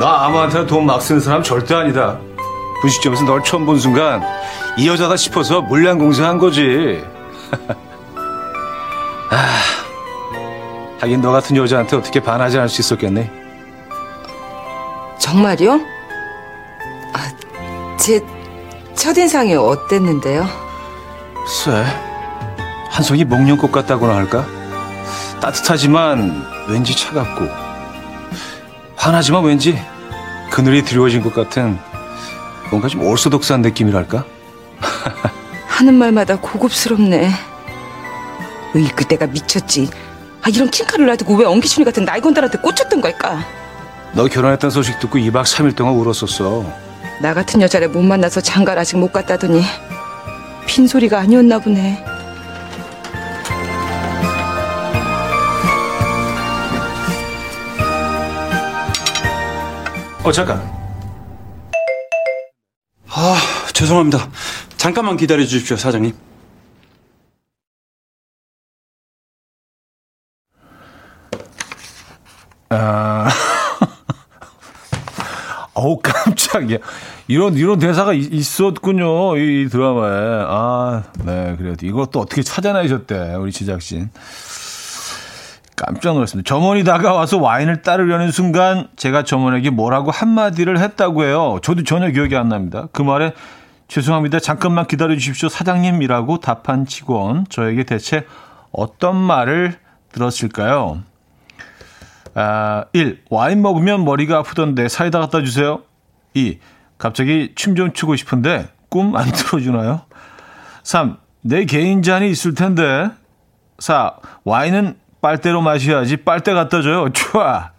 [0.00, 2.18] 나 아무한테나 돈 막 쓰는 사람 절대 아니다.
[2.84, 4.22] 분식점에서 널 처음 본 순간
[4.76, 7.02] 이 여자다 싶어서 물량 공세한 거지.
[9.30, 9.46] 아,
[11.00, 13.30] 하긴 너 같은 여자한테 어떻게 반하지 않을 수 있었겠네.
[15.18, 15.80] 정말요?
[17.14, 18.20] 아, 제
[18.94, 20.46] 첫인상이 어땠는데요?
[21.44, 21.84] 글쎄,
[22.90, 24.46] 한 송이 목련꽃 같다고나 할까?
[25.40, 27.48] 따뜻하지만 왠지 차갑고
[28.96, 29.78] 환하지만 왠지
[30.50, 31.78] 그늘이 드리워진 것 같은
[32.70, 34.24] 뭔가 좀 오소독스한 느낌이랄까?
[35.66, 37.30] 하는 말마다 고급스럽네.
[38.76, 39.90] 으이, 그때가 미쳤지.
[40.42, 43.44] 아, 이런 킹카를 놔두고 왜 엉기춘이 같은 나이건달한테 꽂혔던 걸까?
[44.12, 46.64] 너 결혼했다는 소식 듣고 2박 3일 동안 울었었어.
[47.20, 49.62] 나 같은 여자를 못 만나서 장가를 아직 못 갔다더니
[50.66, 52.04] 빈소리가 아니었나 보네.
[60.22, 60.73] 어, 잠깐.
[63.26, 63.38] 아,
[63.72, 64.28] 죄송합니다.
[64.76, 66.12] 잠깐만 기다려 주십시오, 사장님.
[72.68, 73.30] 아,
[75.72, 76.76] 어우, 깜짝이야.
[77.26, 79.38] 이런, 이런 대사가 있었군요.
[79.38, 80.44] 이, 드라마에.
[80.46, 81.76] 아, 네, 그래요.
[81.82, 84.10] 이것도 어떻게 찾아내셨대, 우리 제작진.
[85.76, 86.48] 깜짝 놀랐습니다.
[86.48, 91.58] 점원이 다가와서 와인을 따르려는 순간 제가 점원에게 뭐라고 한마디를 했다고 해요.
[91.62, 92.88] 저도 전혀 기억이 안 납니다.
[92.92, 93.32] 그 말에
[93.88, 94.38] 죄송합니다.
[94.38, 95.48] 잠깐만 기다려 주십시오.
[95.48, 97.44] 사장님이라고 답한 직원.
[97.48, 98.24] 저에게 대체
[98.70, 99.76] 어떤 말을
[100.12, 101.02] 들었을까요?
[102.34, 103.22] 아, 1.
[103.30, 105.82] 와인 먹으면 머리가 아프던데 사이다 갖다 주세요.
[106.34, 106.58] 2.
[106.98, 110.02] 갑자기 춤 좀 추고 싶은데 꿈안 틀어주나요?
[110.84, 111.16] 3.
[111.42, 113.08] 내 개인 잔이 있을 텐데.
[113.80, 114.14] 4.
[114.44, 117.08] 와인은 빨대로 마셔야지 빨대 갖다 줘요.
[117.08, 117.70] 좋아.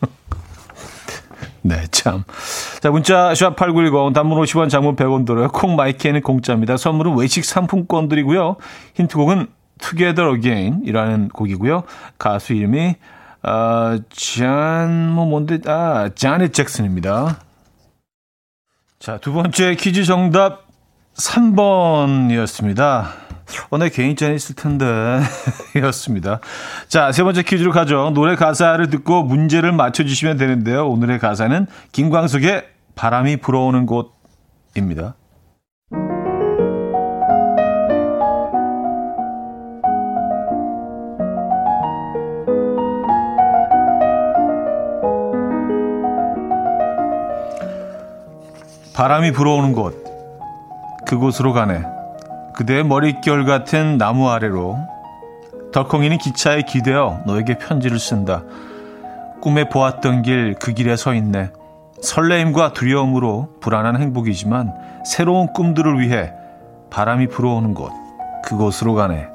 [1.60, 2.24] 네, 참.
[2.80, 5.48] 자, 문자 샵8910 단문 50원 장문 100원 들어요.
[5.48, 6.78] 콩 마이키에는 공짜입니다.
[6.78, 8.56] 선물은 외식 상품권 드리고요.
[8.94, 11.82] 힌트곡은 Together Again이라는 곡이고요.
[12.16, 12.94] 가수 이름이
[13.42, 17.40] 어, 잔, 뭐 뭔데, 아, 자넷 잭슨입니다.
[18.98, 20.66] 자, 두 번째 퀴즈 정답
[21.14, 23.27] 3번이었습니다.
[23.70, 24.84] 어, 내 개인 잔이 있을 텐데.
[25.82, 26.40] 였습니다.
[26.88, 28.10] 자, 세 번째 퀴즈로 가죠.
[28.14, 30.88] 노래 가사를 듣고 문제를 맞춰주시면 되는데요.
[30.88, 35.14] 오늘의 가사는 김광석의 바람이 불어오는 곳입니다.
[48.94, 50.04] 바람이 불어오는 곳.
[51.06, 51.97] 그곳으로 가네.
[52.58, 54.76] 그대의 머릿결 같은 나무 아래로.
[55.70, 58.42] 덜컹이는 기차에 기대어 너에게 편지를 쓴다.
[59.40, 61.52] 꿈에 보았던 길 그 길에 서 있네.
[62.02, 64.72] 설레임과 두려움으로 불안한 행복이지만
[65.06, 66.32] 새로운 꿈들을 위해
[66.90, 67.92] 바람이 불어오는 곳.
[68.44, 69.28] 그곳으로 가네.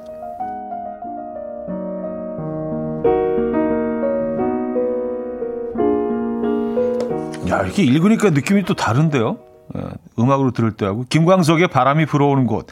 [7.49, 9.37] 야, 이렇게 읽으니까 느낌이 또 다른데요?
[9.77, 9.81] 예,
[10.19, 12.67] 음악으로 들을 때하고 김광석의 바람이 불어오는 곳.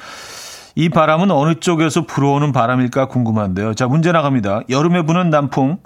[0.76, 3.74] 이 바람은 어느 쪽에서 불어오는 바람일까 궁금한데요.
[3.74, 4.62] 자, 문제 나갑니다.
[4.70, 5.80] 여름에 부는 남풍,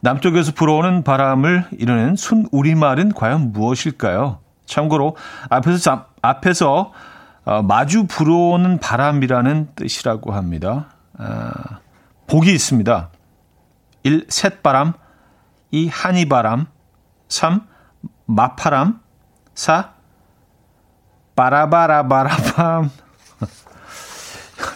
[0.00, 4.40] 남쪽에서 불어오는 바람을 이르는 순 우리말은 과연 무엇일까요?
[4.66, 5.16] 참고로
[5.48, 6.92] 앞에서 앞에서
[7.44, 10.88] 어, 마주 불어오는 바람이라는 뜻이라고 합니다.
[11.16, 11.78] 아,
[12.26, 13.10] 복이 있습니다.
[14.02, 14.26] 1.
[14.28, 14.92] 샛바람
[15.70, 15.88] 2.
[15.88, 16.66] 하늬바람
[17.28, 17.60] 3.
[18.26, 19.00] 마파람
[19.54, 19.92] 4.
[21.36, 22.90] 빠라바라바라밤.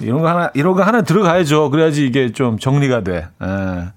[0.00, 1.70] 이런 거 하나, 이런 거 하나 들어가야죠.
[1.70, 3.28] 그래야지 이게 좀 정리가 돼.
[3.42, 3.46] 에.
[3.46, 3.88] 예.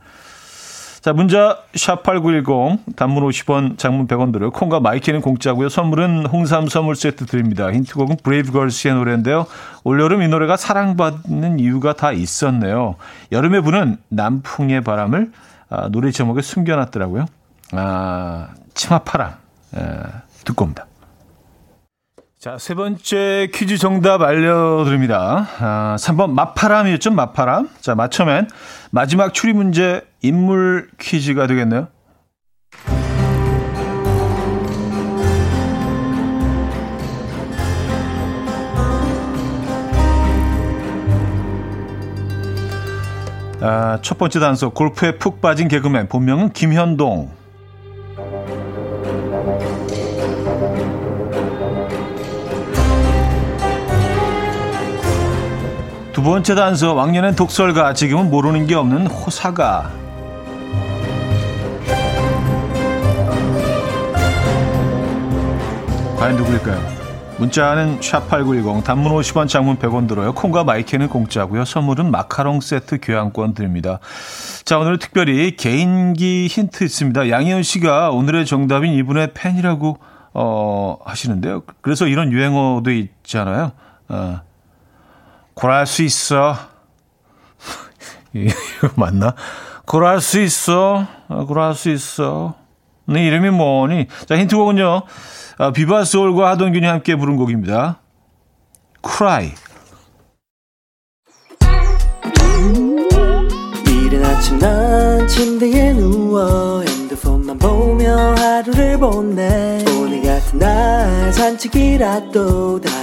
[1.03, 4.51] 자, 문자 샵8910 단문 50원, 장문 100원 들어요.
[4.51, 5.67] 콩과 마이K는 공짜고요.
[5.67, 7.73] 선물은 홍삼 선물 세트 드립니다.
[7.73, 9.45] 힌트곡은 브레이브걸스의 노래인데요.
[9.83, 12.95] 올여름 이 노래가 사랑받는 이유가 다 있었네요.
[13.33, 15.33] 여름에 부는 남풍의 바람을
[15.69, 17.25] 아, 노래 제목에 숨겨놨더라고요.
[17.73, 19.33] 아, 치마파람.
[19.75, 19.79] 에,
[20.45, 20.85] 듣고 옵니다.
[22.43, 25.47] 자, 세 번째 퀴즈 정답 알려드립니다.
[25.61, 27.69] 아, 3번 마파람이었죠, 마파람.
[27.79, 28.49] 자, 맞춰면
[28.91, 31.87] 마지막 추리 문제 인물 퀴즈가 되겠네요.
[43.61, 47.42] 아, 첫 번째 단서 골프에 푹 빠진 개그맨 본명은 김현동
[56.13, 59.91] 두 번째 단서 왕년엔 독설가 지금은 모르는 게 없는 호사가
[66.15, 66.93] 과연 누구일까요?
[67.39, 70.33] 문자는 샵8910 단문 50원 장문 100원 들어요.
[70.33, 71.65] 콩과 마이크는 공짜고요.
[71.65, 73.97] 선물은 마카롱 세트 교환권 드립니다.
[74.63, 77.29] 자 오늘 특별히 개인기 힌트 있습니다.
[77.29, 79.97] 양희은 씨가 오늘의 정답인 이분의 팬이라고
[80.35, 81.63] 어, 하시는데요.
[81.81, 83.71] 그래서 이런 유행어도 있잖아요.
[84.09, 84.41] 어,
[85.53, 86.55] 고랄 수 있어.
[88.33, 88.53] 이거
[88.95, 89.35] 맞나?
[89.85, 91.05] 고랄 수 있어.
[91.27, 92.55] 아, 고랄 수 있어.
[93.05, 94.07] 네 이름이 뭐니?
[94.27, 95.03] 자, 힌트곡은요.
[95.59, 97.99] 아, 비바 소울과 하동균이 함께 부른 곡입니다.
[99.05, 99.53] Cry.
[103.87, 113.02] 이른 아침 난 침대에 누워 핸드폰만 보며 하루를 보내 오늘 같은 날 산책이라도 다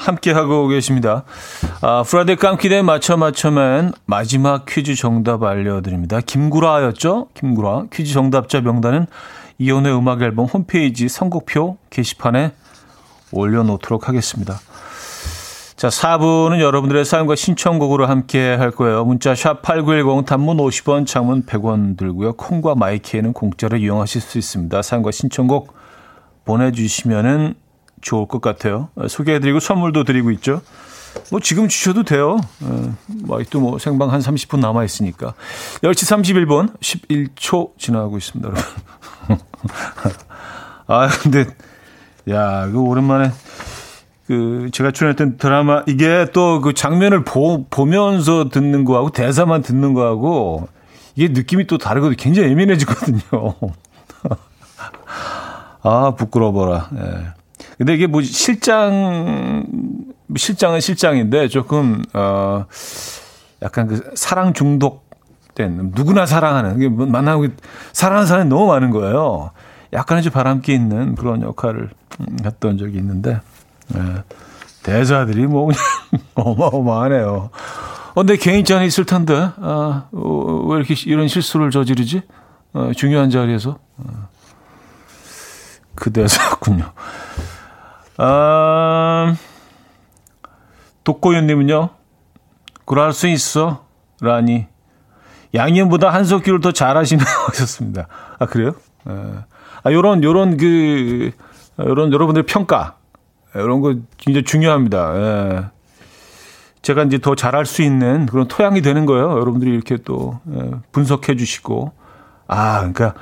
[0.00, 1.24] 함께하고 계십니다.
[1.82, 6.20] 아, Friday 깜퀴day 맞춰 맞춰맨 마지막 퀴즈 정답 알려드립니다.
[6.20, 7.28] 김구라였죠?
[7.34, 7.84] 김구라.
[7.92, 9.06] 퀴즈 정답자 명단은
[9.58, 12.52] 이현우의 음악 앨범 홈페이지 선곡표 게시판에
[13.32, 14.58] 올려놓도록 하겠습니다.
[15.76, 19.04] 자, 4부는 여러분들의 사연과 신청곡으로 함께 할 거예요.
[19.04, 22.34] 문자 샵 8910 단문 50원, 장문 100원 들고요.
[22.34, 24.82] 콩과 마이K에는 공짜로 이용하실 수 있습니다.
[24.82, 25.74] 사연과 신청곡
[26.44, 27.54] 보내주시면은
[28.00, 28.88] 좋을 것 같아요.
[29.08, 30.62] 소개해드리고 선물도 드리고 있죠.
[31.30, 32.38] 뭐 지금 주셔도 돼요.
[33.06, 35.34] 뭐 아직도 뭐 생방 한 30분 남아 있으니까.
[35.82, 38.64] 10시 31분 11초 지나가고 있습니다, 여러분.
[40.86, 41.46] 아, 근데
[42.28, 43.32] 야, 그 오랜만에
[44.26, 50.68] 그 제가 출연했던 드라마 이게 또 그 장면을 보, 보면서 듣는 거하고 대사만 듣는 거하고
[51.16, 52.16] 이게 느낌이 또 다르거든요.
[52.16, 53.20] 굉장히 예민해지거든요.
[55.82, 56.88] 아, 부끄러워라.
[56.96, 57.39] 예.
[57.80, 59.64] 근데 이게 뭐 실장
[60.36, 62.66] 실장은 실장인데 조금 어
[63.62, 67.46] 약간 그 사랑 중독된 누구나 사랑하는 이게 뭐 만나고
[67.94, 69.52] 사랑하는 사람이 너무 많은 거예요.
[69.94, 71.88] 약간의 좀 바람기 있는 그런 역할을
[72.44, 73.40] 했던 적이 있는데
[73.94, 74.24] 예.
[74.82, 75.80] 대사들이 뭐 그냥
[76.34, 77.48] 어마어마하네요.
[78.10, 82.24] 어, 근데 개인전이 있을 텐데 아, 어, 왜 이렇게 이런 실수를 저지르지?
[82.74, 84.28] 어, 중요한 자리에서 어.
[85.94, 86.92] 그 대사군요.
[88.22, 89.34] 아,
[91.04, 91.88] 독고윤님은요,
[92.84, 93.86] 그럴 수 있어.
[94.20, 94.66] 라니.
[95.54, 97.24] 양현보다 한석규를 더 잘하시네요.
[97.48, 98.08] 하셨습니다.
[98.38, 98.74] 아, 그래요?
[99.08, 99.12] 에.
[99.82, 101.30] 아, 요런, 요런 그,
[101.78, 102.98] 요런 여러분들의 평가.
[103.54, 105.16] 이런 거 진짜 중요합니다.
[105.16, 105.64] 예.
[106.82, 109.30] 제가 이제 더 잘할 수 있는 그런 토양이 되는 거예요.
[109.30, 111.92] 여러분들이 이렇게 또 예, 분석해 주시고.
[112.46, 113.14] 아, 그러니까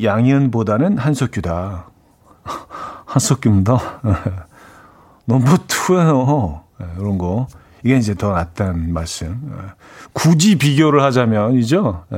[0.00, 1.90] 양현보다는 한석규다.
[3.08, 4.00] 한석규입니다.
[5.24, 6.62] 넘버 투예요.
[6.98, 7.48] 이런 거.
[7.82, 9.50] 이게 이제 더 낫다는 말씀.
[10.12, 12.04] 굳이 비교를 하자면 이죠.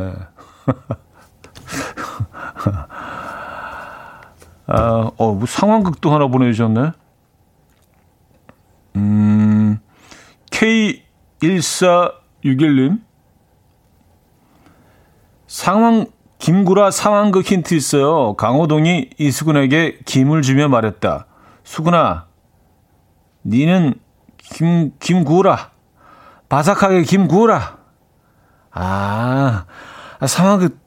[4.66, 6.92] 아, 어, 뭐 상황극도 하나 보내주셨네.
[8.96, 9.78] 음,
[10.50, 13.00] K1461님.
[15.46, 16.06] 상황,
[16.40, 18.34] 김구라 상황극 힌트 있어요.
[18.34, 21.26] 강호동이 이수근에게 김을 주며 말했다.
[21.64, 22.26] 수근아,
[23.44, 23.94] 니는
[24.38, 25.70] 김, 김구라.
[26.48, 27.76] 바삭하게 김구라.
[28.72, 29.64] 아,
[30.18, 30.78] 아 상황극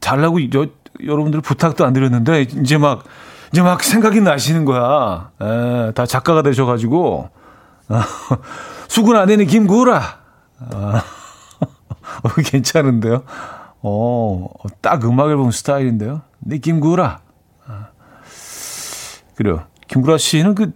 [0.00, 0.66] 잘라고 여,
[1.02, 3.04] 여러분들 부탁도 안 드렸는데, 이제 막,
[3.50, 5.30] 이제 막 생각이 나시는 거야.
[5.40, 7.30] 에, 다 작가가 되셔가지고.
[8.86, 10.02] 수근 안에는 김구라.
[10.72, 11.02] 아,
[12.22, 13.22] 어, 괜찮은데요?
[13.82, 14.48] 어,
[14.80, 16.22] 딱 음악 앨범 스타일인데요.
[16.40, 17.20] 네, 김구라.
[17.66, 17.88] 아.
[19.34, 19.64] 그래요.
[19.86, 20.72] 김구라 씨는 그,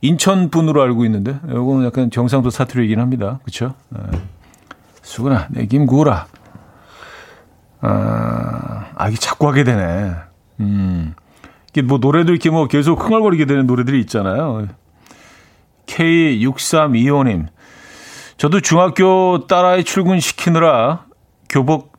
[0.00, 3.40] 인천 분으로 알고 있는데, 요거는 약간 경상도 사투리이긴 합니다.
[3.44, 3.74] 그쵸?
[3.94, 4.10] 아.
[5.02, 6.26] 수근아, 네, 김구라.
[7.80, 10.14] 아, 아, 이게 자꾸 하게 되네.
[10.60, 11.14] 음.
[11.68, 14.68] 이게 뭐 노래도 이렇게 뭐 계속 흥얼거리게 되는 노래들이 있잖아요.
[15.86, 17.48] K6325님.
[18.36, 21.04] 저도 중학교 딸아이 출근시키느라
[21.48, 21.93] 교복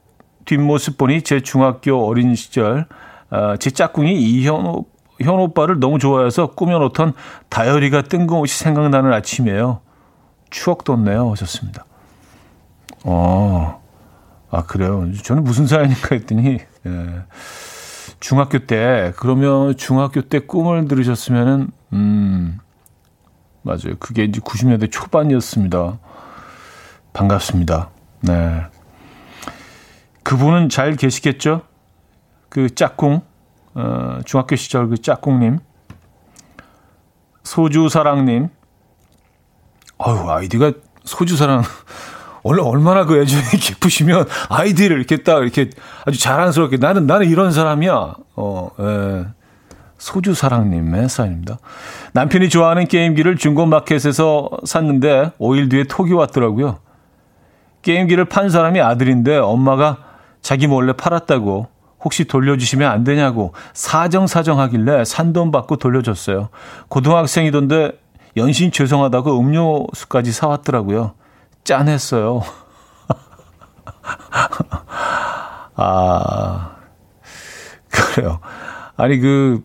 [0.45, 2.87] 뒷모습 보니 제 중학교 어린 시절
[3.29, 4.83] 아, 제 짝꿍이 이현
[5.21, 7.13] 현 오빠를 너무 좋아해서 꾸며놓던
[7.49, 9.79] 다이어리가 뜬금없이 생각나는 아침이에요.
[10.49, 11.31] 추억 돋네요.
[11.31, 11.85] 하셨습니다.
[13.03, 13.81] 어,
[14.49, 15.09] 아, 그래요.
[15.23, 17.23] 저는 무슨 사연인가 했더니, 예.
[18.19, 22.59] 중학교 때, 그러면 중학교 때 꿈을 들으셨으면은, 음,
[23.61, 23.95] 맞아요.
[23.99, 25.97] 그게 이제 90년대 초반이었습니다.
[27.13, 27.89] 반갑습니다.
[28.21, 28.65] 네.
[30.25, 31.61] 그분은 잘 계시겠죠?
[32.49, 33.21] 그 짝꿍,
[33.75, 35.59] 어, 중학교 시절 그 짝꿍님,
[37.43, 38.49] 소주사랑님,
[39.99, 40.71] 어유 아이디가
[41.03, 41.61] 소주사랑,
[42.41, 45.69] 원래 얼마나 그 애정이 깊으시면 아이디를 이렇게 딱 이렇게
[46.07, 48.15] 아주 자랑스럽게 나는, 나는 이런 사람이야.
[48.35, 49.25] 어, 예.
[49.99, 51.59] 소주사랑님의 사연입니다.
[52.13, 56.79] 남편이 좋아하는 게임기를 중고마켓에서 샀는데 5일 뒤에 톡이 왔더라고요.
[57.83, 60.04] 게임기를 판 사람이 아들인데 엄마가
[60.45, 61.69] 자기 몰래 팔았다고
[62.03, 66.49] 혹시 돌려주시면 안 되냐고 사정사정 하길래 산돈 받고 돌려줬어요.
[66.87, 67.93] 고등학생이던데
[68.37, 71.15] 연신 죄송하다고 음료수까지 사왔더라고요.
[71.63, 72.43] 짠했어요.
[75.77, 76.75] 아,
[77.89, 78.39] 그래요.
[78.97, 79.63] 아니, 그,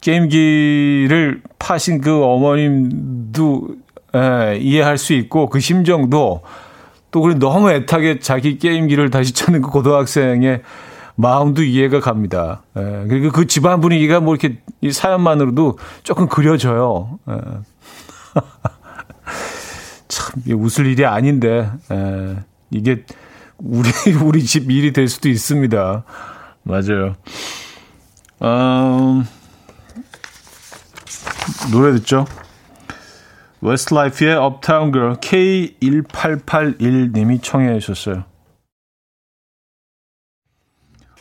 [0.00, 3.68] 게임기를 파신 그 어머님도
[4.14, 6.42] 예, 이해할 수 있고 그 심정도
[7.16, 10.60] 또 그리 너무 애타게 자기 게임기를 다시 찾는 그 고등학생의
[11.14, 12.62] 마음도 이해가 갑니다.
[12.76, 17.18] 예, 그리고 그 집안 분위기가 뭐 이렇게 이 사연만으로도 조금 그려져요.
[17.30, 17.34] 예.
[20.08, 22.36] 참 웃을 일이 아닌데 예,
[22.70, 23.06] 이게
[23.56, 23.88] 우리
[24.22, 26.04] 우리 집 일이 될 수도 있습니다.
[26.64, 27.14] 맞아요.
[28.42, 29.24] 음,
[31.72, 32.26] 노래 듣죠?
[33.60, 38.24] 웨스트라이프의 Uptown Girl K1881님이 청해 주셨어요.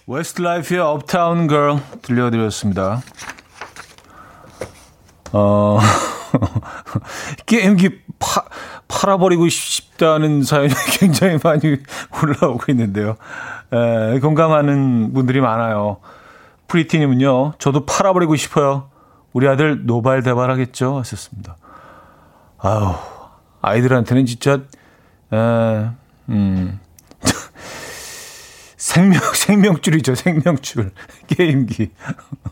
[0.08, 3.02] 웨스트라이프의 Uptown Girl 들려드렸습니다.
[5.32, 5.80] 어,
[7.46, 8.44] 게임기 파,
[8.88, 11.78] 팔아버리고 싶다는 사연이 굉장히 많이
[12.22, 13.18] 올라오고 있는데요.
[13.74, 15.98] 에, 공감하는 분들이 많아요.
[16.68, 18.90] 프리티님은요, 저도 팔아버리고 싶어요.
[19.34, 21.00] 우리 아들 노발대발하겠죠?
[21.00, 21.58] 하셨습니다.
[22.58, 22.96] 아우,
[23.62, 24.62] 아이들한테는 진짜,
[25.34, 25.90] 에,
[26.30, 26.80] 음,
[28.78, 30.92] 생명, 생명줄이죠, 생명줄.
[31.28, 31.92] 게임기.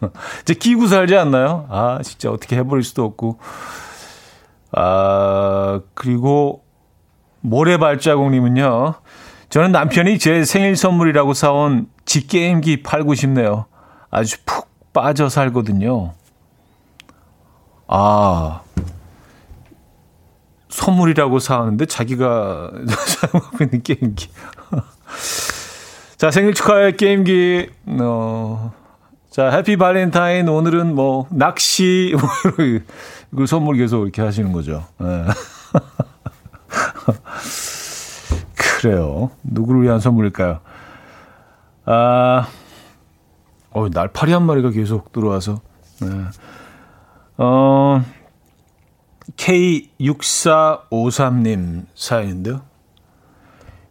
[0.42, 1.68] 이제 끼고 살지 않나요?
[1.70, 3.40] 아, 진짜 어떻게 해버릴 수도 없고.
[4.72, 6.64] 아, 그리고
[7.42, 8.96] 모래 발자국님은요.
[9.50, 13.66] 저는 남편이 제 생일 선물이라고 사온 집게임기 팔고 싶네요.
[14.10, 16.14] 아주 푹 빠져 살거든요.
[17.88, 18.63] 아,
[20.74, 22.72] 선물이라고 사왔는데 자기가
[23.06, 24.28] 사용하고 있는 게임기.
[26.18, 27.70] 자, 생일 축하해 게임기.
[28.02, 28.74] 어,
[29.30, 30.50] 자, 해피 발렌타인.
[30.50, 32.28] 오늘은 뭐, 낚시, 뭐,
[33.36, 34.84] 그 선물 계속 이렇게 하시는 거죠.
[34.98, 35.26] 네.
[38.56, 39.30] 그래요.
[39.44, 40.60] 누구를 위한 선물일까요?
[41.86, 42.48] 아,
[43.70, 45.62] 어, 날파리 한 마리가 계속 들어와서.
[46.02, 46.08] 네.
[47.38, 48.04] 어,
[49.38, 52.62] K6453님 사연인데요.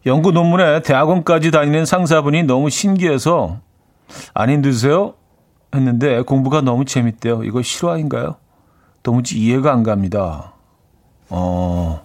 [0.05, 3.59] 연구 논문에 대학원까지 다니는 상사분이 너무 신기해서
[4.33, 5.13] 안 힘드세요?
[5.73, 7.43] 했는데 공부가 너무 재밌대요.
[7.43, 8.35] 이거 실화인가요?
[9.01, 10.53] 도무지 이해가 안 갑니다.
[11.29, 12.01] 어.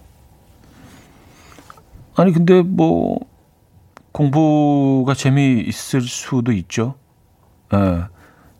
[2.15, 3.19] 아니, 근데 뭐,
[4.11, 6.95] 공부가 재미있을 수도 있죠.
[7.73, 8.03] 예.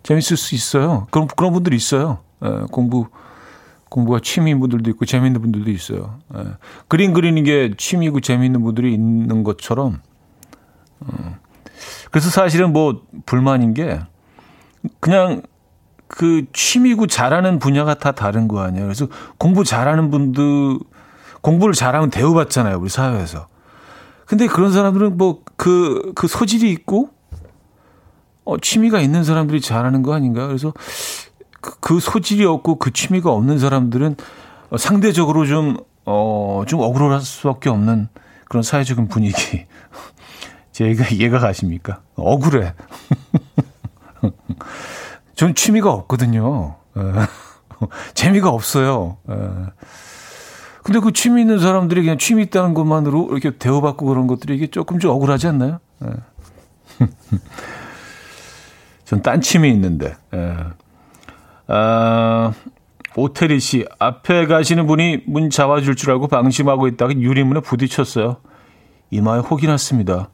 [0.03, 1.07] 재밌을 수 있어요.
[1.11, 2.19] 그런, 그런 분들이 있어요.
[2.43, 3.07] 예, 공부,
[3.89, 6.19] 공부가 취미인 분들도 있고 재미있는 분들도 있어요.
[6.35, 6.43] 예.
[6.87, 10.01] 그림 그리는 게 취미고 재미있는 분들이 있는 것처럼.
[11.01, 11.37] 어.
[12.11, 13.99] 그래서 사실은 뭐 불만인 게
[14.99, 15.41] 그냥
[16.07, 18.85] 그 취미고 잘하는 분야가 다 다른 거 아니에요.
[18.85, 20.79] 그래서 공부 잘하는 분들
[21.41, 23.47] 공부를 잘하면 대우받잖아요, 우리 사회에서.
[24.25, 27.09] 근데 그런 사람들은 뭐 그그 그 소질이 있고
[28.43, 30.47] 어 취미가 있는 사람들이 잘하는 거 아닌가?
[30.47, 30.73] 그래서
[31.61, 34.15] 그, 그 소질이 없고 그 취미가 없는 사람들은
[34.77, 38.09] 상대적으로 좀 어, 좀 억울할 수밖에 없는
[38.45, 39.65] 그런 사회적인 분위기.
[40.71, 42.01] 제가 이해가 가십니까?
[42.15, 42.73] 억울해.
[45.35, 46.77] 전 취미가 없거든요.
[46.97, 47.01] 예.
[48.13, 49.17] 재미가 없어요.
[49.29, 49.35] 예.
[50.83, 54.99] 근데 그 취미 있는 사람들이 그냥 취미 있다는 것만으로 이렇게 대우받고 그런 것들이 이게 조금
[54.99, 55.79] 좀 억울하지 않나요?
[56.03, 57.07] 예.
[59.05, 60.15] 전딴 취미 있는데.
[61.69, 62.51] 아,
[63.15, 68.37] 오태리 씨, 앞에 가시는 분이 문 잡아줄 줄 알고 방심하고 있다가 유리문에 부딪혔어요.
[69.11, 70.29] 이마에 혹이 났습니다.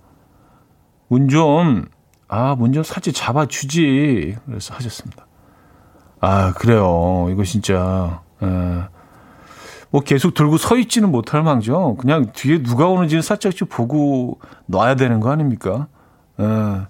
[1.09, 1.86] 문 좀,
[2.27, 4.38] 아, 먼저 살짝 잡아주지.
[4.45, 5.27] 그래서 하셨습니다.
[6.21, 7.27] 아, 그래요.
[7.31, 8.47] 이거 진짜, 에.
[8.47, 8.83] 예.
[9.91, 11.95] 뭐 계속 들고 서 있지는 못할 망정.
[11.97, 15.88] 그냥 뒤에 누가 오는지는 살짝씩 보고 놔야 되는 거 아닙니까?
[16.39, 16.43] 에.
[16.43, 16.81] 예.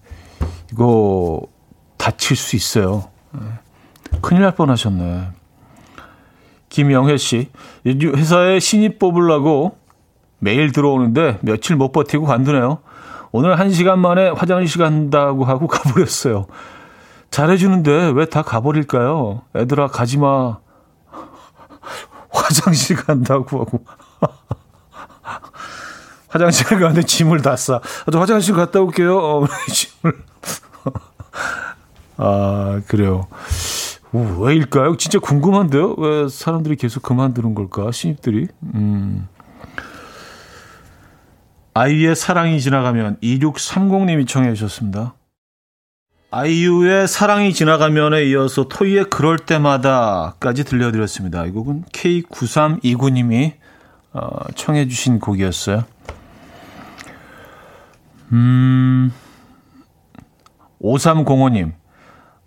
[0.71, 1.41] 이거
[1.97, 3.09] 다칠 수 있어요.
[3.35, 3.64] 에.
[4.13, 4.17] 예.
[4.21, 5.29] 큰일 날 뻔 하셨네.
[6.69, 7.49] 김영혜 씨,
[7.85, 9.77] 회사에 신입 뽑으려고
[10.39, 12.79] 매일 들어오는데 며칠 못 버티고 관두네요.
[13.31, 16.47] 오늘 한 시간 만에 화장실 간다고 하고 가버렸어요.
[17.31, 19.41] 잘해주는데 왜 다 가버릴까요?
[19.55, 20.57] 애들아, 가지 마.
[22.31, 23.83] 화장실 간다고 하고.
[26.29, 27.79] 화장실 가는데 짐을 다 싸.
[28.11, 29.17] 저 화장실 갔다 올게요.
[29.17, 30.23] 어, 짐을.
[32.17, 33.27] 아, 그래요.
[34.15, 34.95] 오, 왜일까요?
[34.95, 35.95] 진짜 궁금한데요?
[35.97, 37.91] 왜 사람들이 계속 그만두는 걸까?
[37.91, 38.47] 신입들이?
[38.73, 39.27] 음.
[41.73, 45.15] 아이유의 사랑이 지나가면 2630님이 청해 주셨습니다.
[46.31, 51.45] 아이유의 사랑이 지나가면에 이어서 토이의 그럴 때마다까지 들려드렸습니다.
[51.45, 53.55] 이 곡은 K9329님이
[54.13, 55.83] 어, 청해 주신 곡이었어요.
[58.31, 59.11] 음,
[60.81, 61.73] 5305님.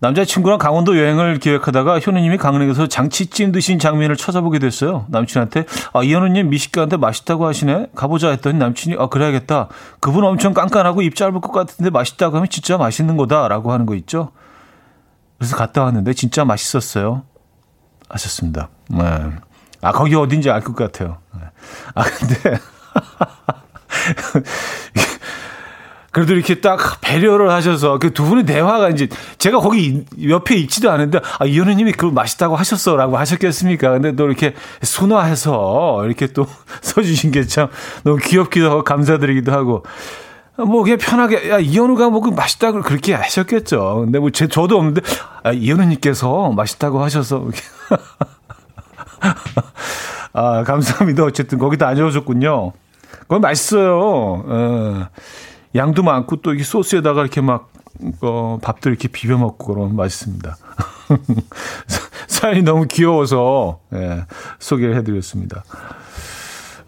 [0.00, 5.06] 남자친구랑 강원도 여행을 기획하다가 현우님이 강릉에서 장치찜 드신 장면을 찾아보게 됐어요.
[5.08, 7.88] 남친한테 아 이현우님 미식가한테 맛있다고 하시네.
[7.96, 9.66] 가보자 했더니 남친이 아 그래야겠다.
[9.98, 14.30] 그분 엄청 깐깐하고 입 짧을 것 같은데 맛있다고 하면 진짜 맛있는 거다라고 하는 거 있죠.
[15.38, 17.24] 그래서 갔다 왔는데 진짜 맛있었어요.
[18.08, 18.68] 하셨습니다.
[18.88, 19.02] 네.
[19.82, 21.18] 아 거기 어딘지 알 것 같아요.
[21.34, 21.40] 네.
[21.94, 22.58] 아 근데
[26.18, 29.06] 그래도 이렇게 딱 배려를 하셔서 그 두 분의 대화가 이제
[29.38, 33.92] 제가 거기 옆에 있지도 않은데 아 이현우님이 그걸 맛있다고 하셨어라고 하셨겠습니까?
[33.92, 36.48] 근데 또 이렇게 순화해서 이렇게 또
[36.82, 37.68] 써주신 게 참
[38.02, 39.84] 너무 귀엽기도 하고 감사드리기도 하고
[40.56, 44.02] 뭐 그냥 편하게 야 이현우가 뭐 그 맛있다고 그렇게 하셨겠죠.
[44.06, 45.02] 근데 뭐 제 저도 없는데
[45.44, 47.46] 아 이현우님께서 맛있다고 하셔서
[50.32, 51.24] 아 감사합니다.
[51.24, 52.72] 어쨌든 거기 다녀오셨군요.
[53.20, 53.98] 그건 맛있어요.
[54.46, 55.06] 어.
[55.74, 57.70] 양도 많고 또이 소스에다가 이렇게 막
[58.22, 60.56] 어, 밥도 이렇게 비벼 먹고 그러면 맛있습니다.
[62.28, 64.24] 사연이 너무 귀여워서 예,
[64.58, 65.64] 소개를 해드렸습니다.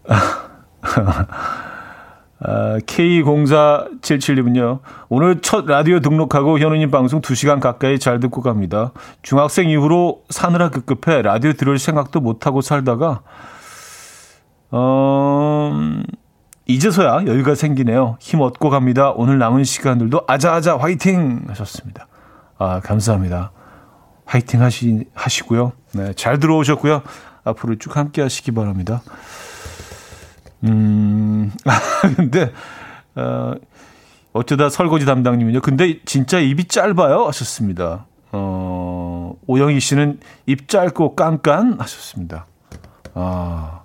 [2.43, 4.78] 아, K0477님은요,
[5.11, 8.93] 오늘 첫 라디오 등록하고 현우님 방송 2시간 가까이 잘 듣고 갑니다.
[9.20, 13.20] 중학생 이후로 사느라 급급해 라디오 들을 생각도 못하고 살다가,
[14.70, 16.01] 어,
[16.74, 18.16] 이제서야 여유가 생기네요.
[18.20, 19.10] 힘 얻고 갑니다.
[19.10, 22.06] 오늘 남은 시간들도 아자아자 화이팅 하셨습니다.
[22.58, 23.52] 아, 감사합니다.
[24.24, 25.72] 화이팅 하시, 하시고요.
[25.94, 27.02] 네, 잘 들어오셨고요.
[27.42, 29.02] 앞으로 쭉 함께 하시기 바랍니다.
[30.64, 31.50] 음,
[32.16, 32.52] 근데,
[33.16, 33.54] 어,
[34.32, 35.60] 어쩌다 설거지 담당님은요.
[35.62, 37.26] 근데 진짜 입이 짧아요.
[37.26, 38.06] 하셨습니다.
[38.30, 42.46] 어, 오영희 씨는 입 짧고 깐깐 하셨습니다.
[43.14, 43.80] 아,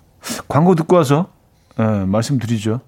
[0.46, 1.35] 광고 듣고 와서
[1.78, 2.80] 네, 말씀드리죠.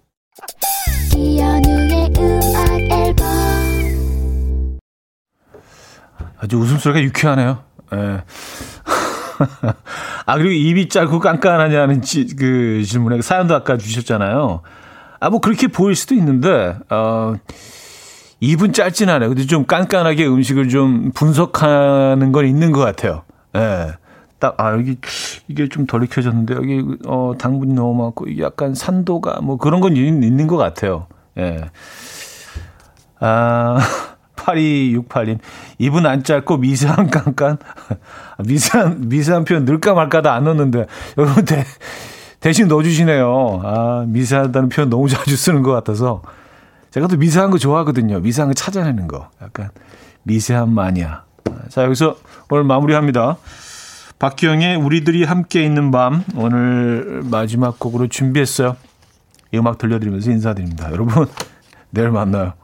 [6.41, 7.59] 아주 웃음소리가 유쾌하네요.
[7.93, 7.99] 네.
[10.26, 14.62] 아, 그리고 입이 짧고 깐깐하냐는 지, 그 질문에 사연도 아까 주셨잖아요.
[15.20, 17.34] 아, 뭐 그렇게 보일 수도 있는데, 어,
[18.41, 19.30] 입은 짧진 않아요.
[19.30, 23.24] 근데 좀 깐깐하게 음식을 좀 분석하는 건 있는 것 같아요.
[23.55, 23.59] 예.
[23.59, 23.93] 네.
[24.39, 24.97] 딱, 아, 여기,
[25.49, 30.47] 이게 좀 덜 익혀졌는데, 여기, 어, 당분이 너무 많고, 약간 산도가, 뭐 그런 건 있는
[30.47, 31.07] 것 같아요.
[31.39, 31.70] 예.
[33.20, 33.78] 아,
[34.36, 35.39] 8268님.
[35.78, 37.59] 입은 안 짧고 미세한 깐깐.
[38.47, 40.86] 미세한, 미세한 표현 늘까 말까다 안 넣었는데,
[41.18, 41.64] 여러분 대,
[42.41, 43.61] 대신 넣어주시네요.
[43.64, 46.22] 아, 미세하다는 표현 너무 자주 쓰는 것 같아서.
[46.91, 48.20] 제가 또 미세한 거 좋아하거든요.
[48.20, 49.28] 미세한 거 찾아내는 거.
[49.43, 49.70] 약간
[50.22, 51.24] 미세한 마니아.
[51.68, 52.16] 자, 여기서
[52.51, 53.36] 오늘 마무리합니다.
[54.19, 58.77] 박기영의 우리들이 함께 있는 밤 오늘 마지막 곡으로 준비했어요.
[59.53, 60.91] 이 음악 들려드리면서 인사드립니다.
[60.91, 61.27] 여러분
[61.91, 62.55] 내일 만나요.